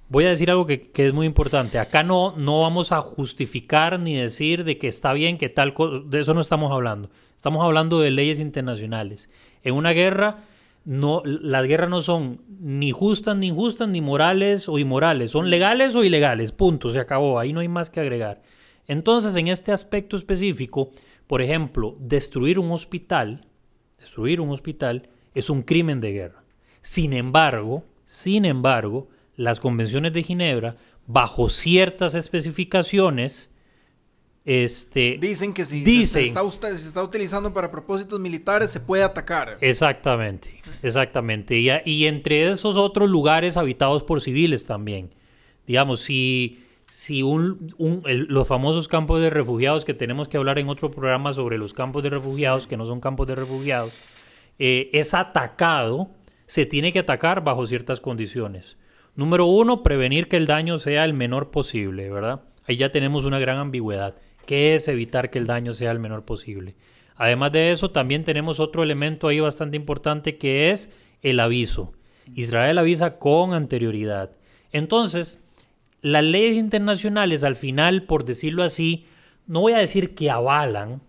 voy 0.09 0.25
a 0.25 0.29
decir 0.29 0.49
algo 0.49 0.65
que, 0.65 0.91
es 0.93 1.13
muy 1.13 1.25
importante. 1.25 1.79
Acá 1.79 2.03
no, 2.03 2.35
no 2.37 2.61
vamos 2.61 2.91
a 2.91 3.01
justificar 3.01 3.99
ni 3.99 4.15
decir 4.15 4.63
de 4.63 4.77
que 4.77 4.87
está 4.87 5.13
bien, 5.13 5.37
que 5.37 5.49
tal 5.49 5.73
cosa, 5.73 6.01
de 6.05 6.19
eso 6.19 6.33
no 6.33 6.41
estamos 6.41 6.71
hablando. 6.71 7.09
Estamos 7.35 7.63
hablando 7.63 7.99
de 7.99 8.11
leyes 8.11 8.39
internacionales. 8.39 9.29
En 9.63 9.75
una 9.75 9.91
guerra, 9.91 10.43
no, 10.83 11.21
las 11.25 11.67
guerras 11.67 11.89
no 11.89 12.01
son 12.01 12.41
ni 12.59 12.91
justas, 12.91 13.35
ni 13.35 13.47
injustas, 13.47 13.87
ni 13.89 14.01
morales 14.01 14.69
o 14.69 14.77
inmorales. 14.77 15.31
Son 15.31 15.49
legales 15.49 15.95
o 15.95 16.03
ilegales. 16.03 16.51
Punto. 16.51 16.91
Se 16.91 16.99
acabó. 16.99 17.39
Ahí 17.39 17.53
no 17.53 17.59
hay 17.59 17.67
más 17.67 17.89
que 17.89 17.99
agregar. 17.99 18.41
Entonces, 18.87 19.35
en 19.35 19.47
este 19.47 19.71
aspecto 19.71 20.15
específico, 20.15 20.91
por 21.27 21.41
ejemplo, 21.41 21.95
destruir 21.99 22.59
un 22.59 22.71
hospital, 22.71 23.47
destruir 23.99 24.39
un 24.41 24.51
hospital 24.51 25.09
es 25.33 25.49
un 25.49 25.63
crimen 25.63 25.99
de 26.01 26.11
guerra. 26.11 26.43
Sin 26.81 27.13
embargo, 27.13 27.83
sin 28.05 28.45
embargo, 28.45 29.07
las 29.35 29.59
convenciones 29.59 30.13
de 30.13 30.23
Ginebra, 30.23 30.77
bajo 31.07 31.49
ciertas 31.49 32.15
especificaciones, 32.15 33.51
este, 34.45 35.17
Dicen 35.19 35.53
que 35.53 35.65
si 35.65 35.83
Dicen. 35.83 36.21
Se, 36.23 36.27
está, 36.27 36.43
usted- 36.43 36.75
se 36.75 36.87
está 36.87 37.01
utilizando 37.01 37.51
para 37.53 37.71
propósitos 37.71 38.19
militares, 38.19 38.69
se 38.69 38.79
puede 38.79 39.03
atacar. 39.03 39.57
Exactamente, 39.61 40.61
exactamente. 40.83 41.57
Y, 41.59 41.69
y 41.83 42.05
entre 42.05 42.51
esos 42.51 42.77
otros 42.77 43.09
lugares 43.09 43.57
habitados 43.57 44.03
por 44.03 44.21
civiles 44.21 44.67
también. 44.67 45.09
Digamos, 45.65 46.01
si, 46.01 46.63
si 46.85 47.23
un, 47.23 47.73
un- 47.79 48.03
el- 48.05 48.25
los 48.29 48.47
famosos 48.47 48.87
campos 48.87 49.19
de 49.19 49.31
refugiados, 49.31 49.83
que 49.83 49.95
tenemos 49.95 50.27
que 50.27 50.37
hablar 50.37 50.59
en 50.59 50.69
otro 50.69 50.91
programa 50.91 51.33
sobre 51.33 51.57
los 51.57 51.73
campos 51.73 52.03
de 52.03 52.11
refugiados, 52.11 52.67
que 52.67 52.77
no 52.77 52.85
son 52.85 52.99
campos 53.01 53.25
de 53.25 53.33
refugiados, 53.35 53.93
eh, 54.59 54.91
es 54.93 55.15
atacado, 55.15 56.11
se 56.45 56.67
tiene 56.67 56.93
que 56.93 56.99
atacar 56.99 57.43
bajo 57.43 57.65
ciertas 57.65 57.99
condiciones. 57.99 58.77
Número 59.15 59.45
uno, 59.45 59.81
prevenir 59.81 60.27
que 60.27 60.37
el 60.37 60.45
daño 60.45 60.77
sea 60.77 61.05
el 61.05 61.13
menor 61.13 61.49
posible, 61.51 62.09
¿verdad? 62.09 62.41
Ahí 62.67 62.75
ya 62.75 62.91
tenemos 62.91 63.25
una 63.25 63.39
gran 63.39 63.57
ambigüedad. 63.57 64.15
¿Qué 64.45 64.75
es 64.75 64.87
evitar 64.87 65.29
que 65.29 65.39
el 65.39 65.47
daño 65.47 65.73
sea 65.73 65.91
el 65.91 65.99
menor 65.99 66.25
posible? 66.25 66.75
Además 67.15 67.51
de 67.53 67.71
eso, 67.71 67.91
también 67.91 68.23
tenemos 68.23 68.59
otro 68.59 68.83
elemento 68.83 69.27
ahí 69.27 69.39
bastante 69.39 69.77
importante 69.77 70.37
que 70.37 70.71
es 70.71 70.91
el 71.21 71.39
aviso. 71.39 71.93
Israel 72.33 72.77
avisa 72.77 73.17
con 73.17 73.53
anterioridad. 73.53 74.31
Entonces, 74.71 75.43
las 76.01 76.23
leyes 76.23 76.57
internacionales 76.57 77.43
al 77.43 77.55
final, 77.55 78.03
por 78.03 78.25
decirlo 78.25 78.63
así, 78.63 79.05
no 79.47 79.61
voy 79.61 79.73
a 79.73 79.77
decir 79.77 80.13
que 80.13 80.29
avalan, 80.29 81.01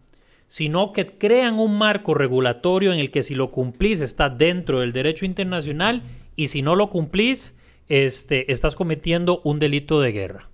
sino 0.47 0.93
que 0.93 1.07
crean 1.07 1.59
un 1.59 1.77
marco 1.77 2.15
regulatorio 2.15 2.93
en 2.93 3.01
el 3.01 3.11
que 3.11 3.25
si 3.25 3.35
lo 3.35 3.51
cumplís 3.51 4.01
está 4.01 4.31
dentro 4.31 4.81
del 4.81 4.93
derecho 4.93 5.25
internacional 5.25 6.03
y 6.37 6.49
si 6.49 6.63
no 6.63 6.77
lo 6.77 6.89
cumplís, 6.89 7.57
este, 7.89 8.51
estás 8.53 8.75
cometiendo 8.75 9.41
un 9.45 9.59
delito 9.59 10.01
de 10.01 10.13
guerra. 10.13 10.49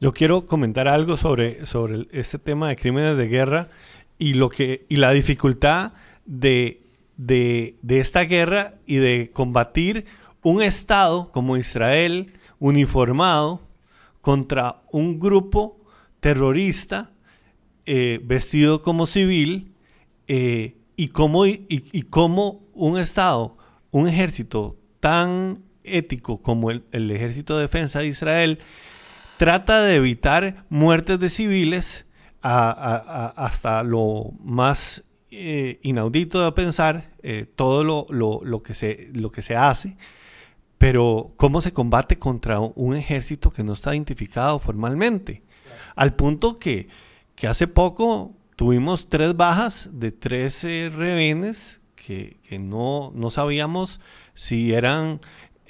Yo 0.00 0.12
quiero 0.12 0.46
comentar 0.46 0.88
algo 0.88 1.16
sobre, 1.16 1.66
sobre 1.66 2.08
este 2.12 2.38
tema 2.38 2.68
de 2.68 2.76
crímenes 2.76 3.16
de 3.16 3.28
guerra 3.28 3.68
y, 4.18 4.34
lo 4.34 4.48
que, 4.48 4.84
y 4.88 4.96
la 4.96 5.12
dificultad 5.12 5.92
de, 6.26 6.82
de, 7.16 7.76
de 7.82 8.00
esta 8.00 8.22
guerra 8.24 8.74
y 8.86 8.96
de 8.96 9.30
combatir 9.32 10.06
un 10.42 10.60
Estado 10.62 11.30
como 11.30 11.56
Israel 11.56 12.26
uniformado 12.58 13.60
contra 14.20 14.82
un 14.90 15.18
grupo 15.20 15.80
terrorista 16.20 17.10
eh, 17.86 18.20
vestido 18.22 18.82
como 18.82 19.06
civil 19.06 19.72
eh, 20.28 20.76
y 20.96 21.08
cómo 21.08 21.46
y- 21.46 21.64
y 21.68 22.02
cómo 22.02 22.62
un 22.74 22.98
Estado, 22.98 23.56
un 23.90 24.08
ejército 24.08 24.76
tan 25.00 25.62
ético 25.84 26.40
como 26.42 26.70
el, 26.70 27.10
Ejército 27.10 27.56
de 27.56 27.62
Defensa 27.62 28.00
de 28.00 28.06
Israel 28.08 28.58
trata 29.36 29.82
de 29.82 29.96
evitar 29.96 30.64
muertes 30.68 31.18
de 31.18 31.30
civiles 31.30 32.06
hasta 32.42 33.82
lo 33.82 34.32
más 34.42 35.04
eh, 35.30 35.78
inaudito 35.82 36.44
de 36.44 36.52
pensar, 36.52 37.10
eh, 37.22 37.46
todo 37.56 37.84
lo, 37.84 38.06
lo- 38.10 38.40
lo 38.44 38.62
que 38.62 38.74
se, 38.74 39.08
lo 39.14 39.30
que 39.30 39.42
se 39.42 39.56
hace, 39.56 39.96
pero 40.78 41.32
cómo 41.36 41.60
se 41.60 41.72
combate 41.72 42.18
contra 42.18 42.60
un 42.60 42.96
ejército 42.96 43.50
que 43.50 43.62
no 43.64 43.72
está 43.72 43.94
identificado 43.94 44.58
formalmente. 44.58 45.42
Al 45.94 46.14
punto 46.14 46.58
que, 46.58 46.88
que 47.34 47.46
hace 47.48 47.66
poco 47.66 48.34
tuvimos 48.56 49.08
tres 49.08 49.36
bajas 49.36 49.90
de 49.92 50.12
tres 50.12 50.64
eh, 50.64 50.90
rehenes 50.94 51.80
que, 51.94 52.38
que 52.42 52.58
no, 52.58 53.12
no 53.14 53.30
sabíamos 53.30 54.00
si 54.34 54.72
eran 54.72 55.20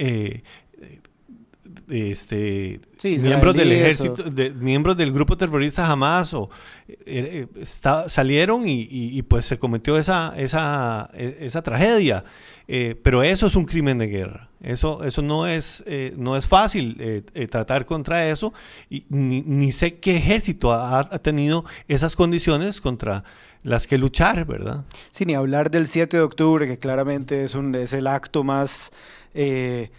eh, 0.07 0.43
eh, 0.81 2.11
este, 2.11 2.81
Sí, 2.97 3.17
miembros 3.19 3.55
del 3.57 3.73
ejército, 3.73 4.23
de- 4.25 4.51
miembros 4.51 4.97
del 4.97 5.13
grupo 5.13 5.37
terrorista 5.37 5.91
Hamas 5.91 6.33
o 6.35 6.51
eh, 6.89 7.47
está- 7.61 8.09
salieron 8.09 8.69
y, 8.69 8.83
y- 8.83 9.19
y, 9.19 9.23
pues 9.23 9.47
se 9.47 9.59
cometió 9.59 9.97
esa, 9.99 10.35
esa, 10.37 11.11
e- 11.15 11.39
esa 11.41 11.63
tragedia. 11.63 12.25
Eh, 12.69 12.95
pero 13.03 13.23
eso 13.23 13.47
es 13.47 13.57
un 13.57 13.65
crimen 13.65 13.99
de 13.99 14.07
guerra. 14.07 14.49
Eso, 14.63 15.03
eso 15.05 15.21
no 15.23 15.47
es, 15.47 15.83
eh, 15.87 16.15
no 16.17 16.37
es 16.37 16.47
fácil 16.47 17.25
tratar 17.51 17.85
contra 17.87 18.29
eso. 18.31 18.53
Y 18.89 19.05
ni, 19.09 19.41
ni 19.43 19.73
sé 19.73 19.95
qué 19.99 20.17
ejército 20.17 20.73
ha, 20.73 21.01
ha 21.01 21.19
tenido 21.19 21.65
esas 21.89 22.15
condiciones 22.15 22.81
contra 22.81 23.25
las 23.65 23.87
que 23.87 23.99
luchar, 23.99 24.45
¿verdad? 24.47 24.85
Sin 25.11 25.29
ni 25.29 25.35
hablar 25.35 25.71
del 25.71 25.87
7 25.89 26.17
de 26.17 26.23
octubre, 26.23 26.67
que 26.67 26.79
claramente 26.79 27.45
es, 27.45 27.55
un, 27.57 27.75
es 27.75 27.93
el 27.93 28.07
acto 28.07 28.45
más, 28.45 28.93
eh, 29.35 29.91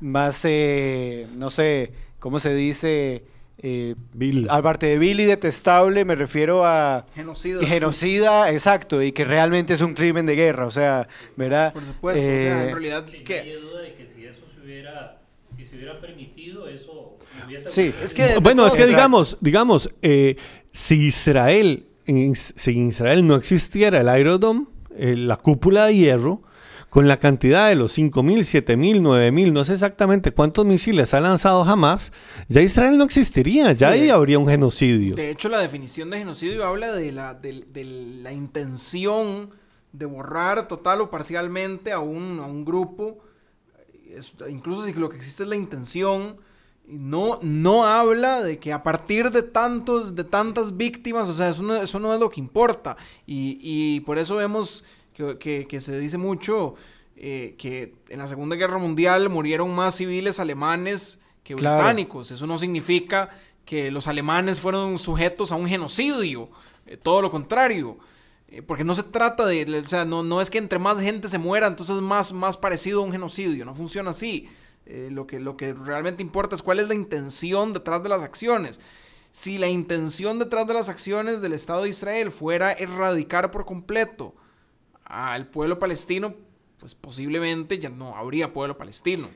más 0.00 0.42
eh, 0.44 1.26
no 1.36 1.50
sé, 1.50 1.92
¿cómo 2.18 2.40
se 2.40 2.54
dice? 2.54 3.24
Eh, 3.62 3.94
Vil. 4.14 4.46
aparte 4.48 4.86
de 4.86 4.98
vil 4.98 5.20
y 5.20 5.26
detestable, 5.26 6.06
me 6.06 6.14
refiero 6.14 6.64
a 6.64 7.04
Genocidio. 7.14 7.60
genocida, 7.60 8.50
exacto, 8.50 9.02
y 9.02 9.12
que 9.12 9.26
realmente 9.26 9.74
es 9.74 9.82
un 9.82 9.92
crimen 9.92 10.24
de 10.24 10.34
guerra, 10.34 10.66
o 10.66 10.70
sea, 10.70 11.06
¿verdad? 11.36 11.74
Por 11.74 11.84
supuesto. 11.84 12.22
o 12.26 12.30
sea, 12.30 12.62
en 12.62 12.68
Eh, 12.70 12.72
realidad, 12.72 13.04
Que 13.04 13.36
nadie 13.40 13.56
duda 13.56 13.82
de 13.82 13.92
que 13.92 14.08
si 14.08 14.24
eso 14.24 14.40
se 14.54 14.62
hubiera, 14.64 15.20
si 15.54 15.66
se 15.66 15.76
hubiera 15.76 16.00
permitido, 16.00 16.66
eso 16.68 17.18
hubiese 17.46 17.68
Sí. 17.70 17.94
Es 18.02 18.14
que- 18.14 18.38
bueno, 18.38 18.66
es 18.66 18.72
que 18.72 18.86
digamos, 18.86 19.36
digamos, 19.42 19.90
eh, 20.00 20.36
si 20.72 21.08
Israel, 21.08 21.84
en- 22.06 22.34
si 22.34 22.70
en 22.70 22.88
Israel 22.88 23.26
no 23.26 23.36
existiera 23.36 24.00
el 24.00 24.20
Iron 24.20 24.40
Dome, 24.40 24.66
eh, 24.96 25.16
la 25.18 25.36
cúpula 25.36 25.84
de 25.84 25.96
hierro, 25.96 26.42
con 26.90 27.06
la 27.08 27.18
cantidad 27.18 27.68
de 27.68 27.76
los 27.76 27.96
5.000, 27.96 28.40
7.000, 28.40 29.00
9.000, 29.00 29.52
no 29.52 29.64
sé 29.64 29.72
exactamente 29.74 30.32
cuántos 30.32 30.66
misiles 30.66 31.14
ha 31.14 31.20
lanzado 31.20 31.64
jamás, 31.64 32.12
ya 32.48 32.60
Israel 32.62 32.98
no 32.98 33.04
existiría, 33.04 33.72
ya 33.72 33.92
Sí. 33.92 34.00
ahí 34.00 34.10
habría 34.10 34.38
un 34.40 34.46
genocidio. 34.48 35.14
De 35.14 35.30
hecho, 35.30 35.48
la 35.48 35.60
definición 35.60 36.10
de 36.10 36.18
genocidio 36.18 36.66
habla 36.66 36.92
de 36.92 37.12
la, 37.12 37.34
de, 37.34 37.64
de 37.72 37.84
la 37.84 38.32
intención 38.32 39.50
de 39.92 40.06
borrar 40.06 40.68
total 40.68 41.00
o 41.00 41.10
parcialmente 41.10 41.92
a 41.92 42.00
un, 42.00 42.38
a 42.40 42.46
un 42.46 42.64
grupo. 42.64 43.18
Es- 44.08 44.34
incluso 44.48 44.84
si 44.84 44.92
lo 44.92 45.08
que 45.08 45.16
existe 45.16 45.44
es 45.44 45.48
la 45.48 45.56
intención, 45.56 46.36
no, 46.86 47.38
no 47.42 47.84
habla 47.86 48.42
de 48.42 48.58
que 48.58 48.72
a 48.72 48.82
partir 48.82 49.30
de 49.30 49.42
tantos, 49.42 50.16
de 50.16 50.24
tantas 50.24 50.76
víctimas, 50.76 51.28
o 51.28 51.34
sea, 51.34 51.50
eso 51.50 51.62
no, 51.62 51.76
eso 51.76 52.00
no 52.00 52.12
es 52.12 52.18
lo 52.20 52.30
que 52.30 52.40
importa. 52.40 52.96
Y, 53.26 53.58
y 53.62 54.00
por 54.00 54.18
eso 54.18 54.34
vemos 54.36 54.84
que, 55.14 55.38
que- 55.38 55.66
que 55.66 55.80
se 55.80 55.98
dice 55.98 56.18
mucho 56.18 56.74
eh, 57.16 57.54
que 57.58 57.94
en 58.08 58.18
la 58.18 58.28
Segunda 58.28 58.56
Guerra 58.56 58.78
Mundial 58.78 59.28
murieron 59.28 59.74
más 59.74 59.94
civiles 59.96 60.40
alemanes 60.40 61.20
que 61.42 61.54
Claro. 61.54 61.78
británicos. 61.78 62.30
Eso 62.30 62.46
no 62.46 62.56
significa 62.58 63.30
que 63.64 63.90
los 63.90 64.08
alemanes 64.08 64.60
fueron 64.60 64.98
sujetos 64.98 65.52
a 65.52 65.56
un 65.56 65.66
genocidio. 65.68 66.50
eh, 66.86 66.96
todo 66.96 67.20
lo 67.22 67.30
contrario. 67.30 67.98
Eh, 68.48 68.62
porque 68.62 68.82
no 68.84 68.94
se 68.96 69.02
trata 69.04 69.46
de, 69.46 69.82
o 69.84 69.88
sea, 69.88 70.04
no, 70.04 70.22
no 70.24 70.40
es 70.40 70.50
que 70.50 70.58
entre 70.58 70.78
más 70.80 71.00
gente 71.00 71.28
se 71.28 71.38
muera, 71.38 71.66
entonces 71.68 71.94
es 71.96 72.02
más, 72.02 72.32
más 72.32 72.56
parecido 72.56 73.00
a 73.00 73.04
un 73.04 73.12
genocidio. 73.12 73.64
No 73.64 73.74
funciona 73.76 74.10
así. 74.10 74.48
Lo, 75.10 75.24
que, 75.28 75.38
lo 75.38 75.56
que 75.56 75.72
realmente 75.72 76.20
importa 76.22 76.56
es 76.56 76.62
cuál 76.62 76.80
es 76.80 76.88
la 76.88 76.94
intención 76.94 77.72
detrás 77.72 78.02
de 78.02 78.08
las 78.08 78.24
acciones. 78.24 78.80
Si 79.30 79.56
la 79.56 79.68
intención 79.68 80.40
detrás 80.40 80.66
de 80.66 80.74
las 80.74 80.88
acciones 80.88 81.40
del 81.40 81.52
Estado 81.52 81.82
de 81.84 81.90
Israel 81.90 82.32
fuera 82.32 82.72
erradicar 82.72 83.52
por 83.52 83.64
completo 83.66 84.34
al 85.10 85.46
pueblo 85.48 85.78
palestino, 85.78 86.34
pues 86.78 86.94
posiblemente 86.94 87.78
ya 87.78 87.90
no 87.90 88.16
habría 88.16 88.52
pueblo 88.52 88.76
palestino. 88.78 89.28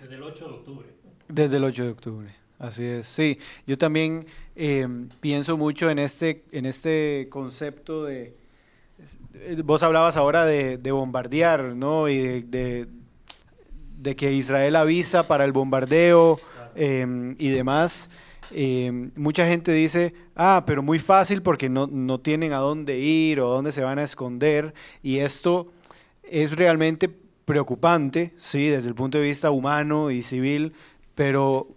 Desde 0.00 0.14
el 0.14 0.22
8 0.22 0.44
de 0.48 0.50
octubre. 0.54 0.88
Desde 1.28 1.56
el 1.58 1.64
8 1.64 1.84
de 1.84 1.90
octubre. 1.90 2.34
Así 2.58 2.84
es, 2.84 3.06
sí. 3.06 3.38
Yo 3.66 3.78
también 3.78 4.26
eh, 4.56 4.86
pienso 5.20 5.56
mucho 5.56 5.88
en 5.90 5.98
este, 5.98 6.44
en 6.52 6.66
este 6.66 7.28
concepto 7.30 8.04
de... 8.04 8.36
Vos 9.64 9.82
hablabas 9.82 10.16
ahora 10.18 10.44
de, 10.44 10.76
de 10.76 10.92
bombardear, 10.92 11.62
¿no? 11.74 12.08
Y 12.08 12.18
de, 12.18 12.42
de- 12.42 12.86
de 13.98 14.16
que 14.16 14.32
Israel 14.32 14.76
avisa 14.76 15.26
para 15.28 15.44
el 15.44 15.52
bombardeo 15.52 16.38
em, 16.74 17.34
y 17.38 17.48
demás. 17.50 18.08
Mucha 19.16 19.46
gente 19.46 19.72
dice, 19.72 20.14
ah, 20.34 20.64
pero 20.66 20.82
muy 20.82 20.98
fácil 20.98 21.42
porque 21.42 21.68
no, 21.68 21.86
no 21.86 22.20
tienen 22.20 22.52
a 22.52 22.58
dónde 22.58 22.98
ir 22.98 23.40
o 23.40 23.48
dónde 23.48 23.72
se 23.72 23.82
van 23.82 23.98
a 23.98 24.04
esconder. 24.04 24.74
Y 25.02 25.18
esto 25.18 25.72
es 26.22 26.56
realmente 26.56 27.10
preocupante, 27.44 28.32
sí, 28.36 28.68
desde 28.68 28.88
el 28.88 28.94
punto 28.94 29.18
de 29.18 29.24
vista 29.24 29.50
humano 29.50 30.10
y 30.10 30.22
civil, 30.22 30.72
pero 31.14 31.68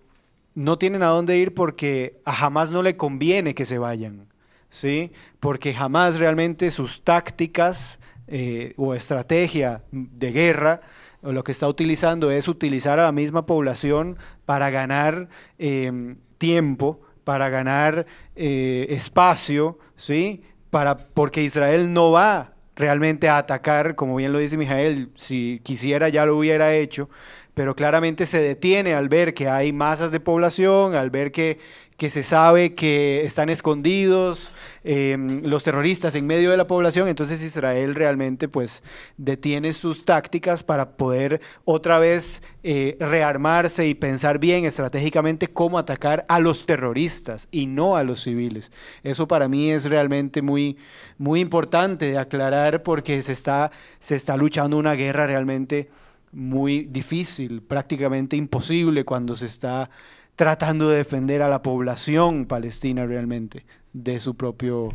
no 0.56 0.78
tienen 0.78 1.04
a 1.04 1.08
dónde 1.08 1.38
ir 1.38 1.54
porque 1.54 2.22
a 2.26 2.34
jamás 2.34 2.72
no 2.72 2.84
le 2.84 2.96
conviene 2.96 3.56
que 3.56 3.66
se 3.66 3.78
vayan, 3.80 4.28
¿sí? 4.70 5.12
Porque 5.40 5.74
jamás 5.74 6.20
realmente 6.20 6.70
sus 6.72 7.04
tácticas 7.04 8.00
eh, 8.28 8.74
o 8.78 8.94
estrategia 8.94 9.84
de 9.92 10.32
guerra 10.32 10.82
o 11.24 11.32
lo 11.32 11.44
que 11.44 11.52
está 11.52 11.68
utilizando 11.68 12.32
es 12.32 12.48
utilizar 12.48 13.00
a 13.00 13.06
la 13.06 13.12
misma 13.12 13.46
población 13.46 14.18
para 14.46 14.70
ganar 14.70 15.30
em, 15.58 16.18
tiempo, 16.44 17.00
para 17.24 17.48
ganar 17.48 18.06
eh, 18.36 18.88
espacio, 18.90 19.80
¿sí? 19.96 20.44
Para, 20.72 20.98
porque 20.98 21.42
Israel 21.42 21.94
no 21.94 22.12
va 22.12 22.52
realmente 22.76 23.30
a 23.30 23.38
atacar, 23.38 23.96
como 23.96 24.18
bien 24.18 24.34
lo 24.34 24.40
dice 24.40 24.58
Mijael, 24.58 25.10
si 25.16 25.62
quisiera 25.64 26.10
ya 26.10 26.26
lo 26.26 26.36
hubiera 26.36 26.76
hecho, 26.76 27.10
pero 27.54 27.78
claramente 27.78 28.26
se 28.26 28.42
detiene 28.42 28.94
al 28.94 29.08
ver 29.08 29.34
que 29.34 29.48
hay 29.48 29.72
masas 29.72 30.12
de 30.12 30.20
población, 30.20 30.96
al 30.96 31.12
ver 31.12 31.32
que, 31.32 31.60
que 31.96 32.10
se 32.10 32.24
sabe 32.24 32.74
que 32.74 33.24
están 33.24 33.48
escondidos 33.48 34.50
em, 34.84 35.42
los 35.44 35.64
terroristas 35.64 36.16
en 36.16 36.28
medio 36.28 36.52
de 36.52 36.58
la 36.58 36.68
población, 36.68 37.08
entonces 37.08 37.42
Israel 37.42 37.96
realmente 37.96 38.48
pues 38.48 38.84
detiene 39.18 39.74
sus 39.74 40.06
tácticas 40.06 40.64
para 40.64 40.98
poder 40.98 41.42
otra 41.66 42.00
vez 42.00 42.44
eh, 42.64 42.98
rearmarse 43.00 43.88
y 43.88 43.94
pensar 43.94 44.40
bien 44.40 44.66
estratégicamente 44.66 45.48
cómo 45.48 45.78
atacar 45.78 46.26
a 46.28 46.40
los 46.40 46.66
terroristas 46.66 47.48
y 47.52 47.66
no 47.66 47.96
a 47.96 48.04
los 48.04 48.24
civiles. 48.24 48.72
Eso 49.04 49.28
para 49.28 49.48
mí 49.48 49.72
es 49.72 49.86
realmente 49.86 50.42
muy, 50.42 50.78
muy 51.18 51.40
importante 51.40 52.08
de 52.08 52.18
aclarar 52.18 52.84
porque 52.84 53.22
se 53.24 53.32
está, 53.32 53.72
se 54.00 54.16
está 54.16 54.38
luchando 54.38 54.78
una 54.78 54.94
guerra 54.94 55.28
realmente 55.28 55.90
muy 56.32 56.86
difícil, 56.86 57.62
prácticamente 57.62 58.36
imposible 58.36 59.06
cuando 59.06 59.36
se 59.36 59.46
está 59.46 59.90
tratando 60.36 60.90
de 60.90 60.98
defender 60.98 61.42
a 61.42 61.48
la 61.48 61.62
población 61.62 62.46
palestina 62.46 63.06
realmente 63.06 63.66
de 63.94 64.20
su 64.20 64.36
propio 64.36 64.94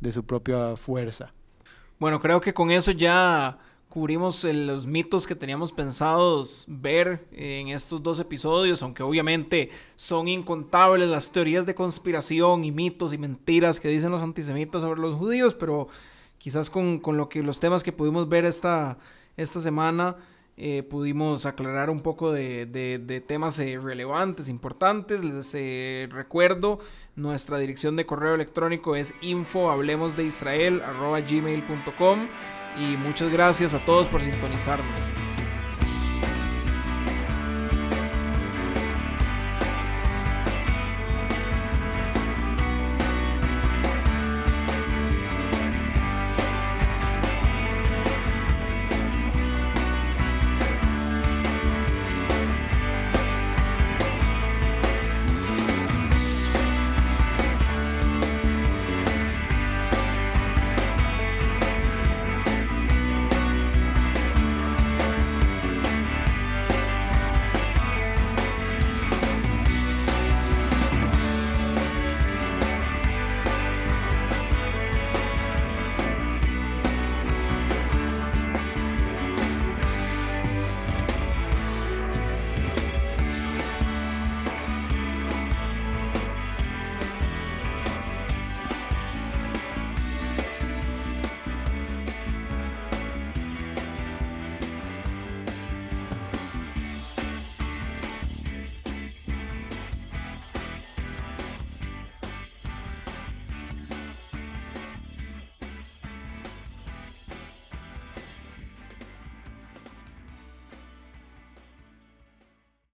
de 0.00 0.12
su 0.12 0.24
propia 0.24 0.76
fuerza. 0.76 1.32
Bueno, 1.98 2.20
creo 2.20 2.40
que 2.40 2.54
con 2.54 2.70
eso 2.70 2.90
ya 2.90 3.58
cubrimos 3.90 4.44
los 4.44 4.86
mitos 4.86 5.26
que 5.26 5.34
teníamos 5.34 5.72
pensados 5.72 6.64
ver 6.68 7.26
en 7.32 7.68
estos 7.68 8.02
dos 8.02 8.20
episodios, 8.20 8.82
aunque 8.82 9.02
obviamente 9.02 9.70
son 9.96 10.28
incontables 10.28 11.08
las 11.08 11.32
teorías 11.32 11.66
de 11.66 11.74
conspiración 11.74 12.64
y 12.64 12.70
mitos 12.70 13.12
y 13.12 13.18
mentiras 13.18 13.80
que 13.80 13.88
dicen 13.88 14.12
los 14.12 14.22
antisemitas 14.22 14.82
sobre 14.82 15.00
los 15.00 15.16
judíos, 15.16 15.54
pero 15.54 15.88
quizás 16.38 16.70
con, 16.70 17.00
con 17.00 17.16
lo 17.16 17.28
que 17.28 17.42
los 17.42 17.60
temas 17.60 17.82
que 17.82 17.92
pudimos 17.92 18.28
ver 18.28 18.44
esta, 18.44 18.96
esta 19.36 19.60
semana 19.60 20.16
eh, 20.62 20.82
pudimos 20.82 21.46
aclarar 21.46 21.88
un 21.88 22.02
poco 22.02 22.32
de, 22.32 23.24
temas 23.26 23.58
eh, 23.58 23.78
relevantes, 23.82 24.50
importantes. 24.50 25.24
Les 25.24 25.54
eh, 25.54 26.06
recuerdo, 26.10 26.80
nuestra 27.16 27.56
dirección 27.56 27.96
de 27.96 28.04
correo 28.04 28.34
electrónico 28.34 28.94
es 28.94 29.14
info 29.22 29.70
de 30.16 30.24
Israel 30.24 30.82
y 32.78 32.96
muchas 32.98 33.32
gracias 33.32 33.72
a 33.72 33.82
todos 33.86 34.06
por 34.06 34.20
sintonizarnos. 34.20 35.29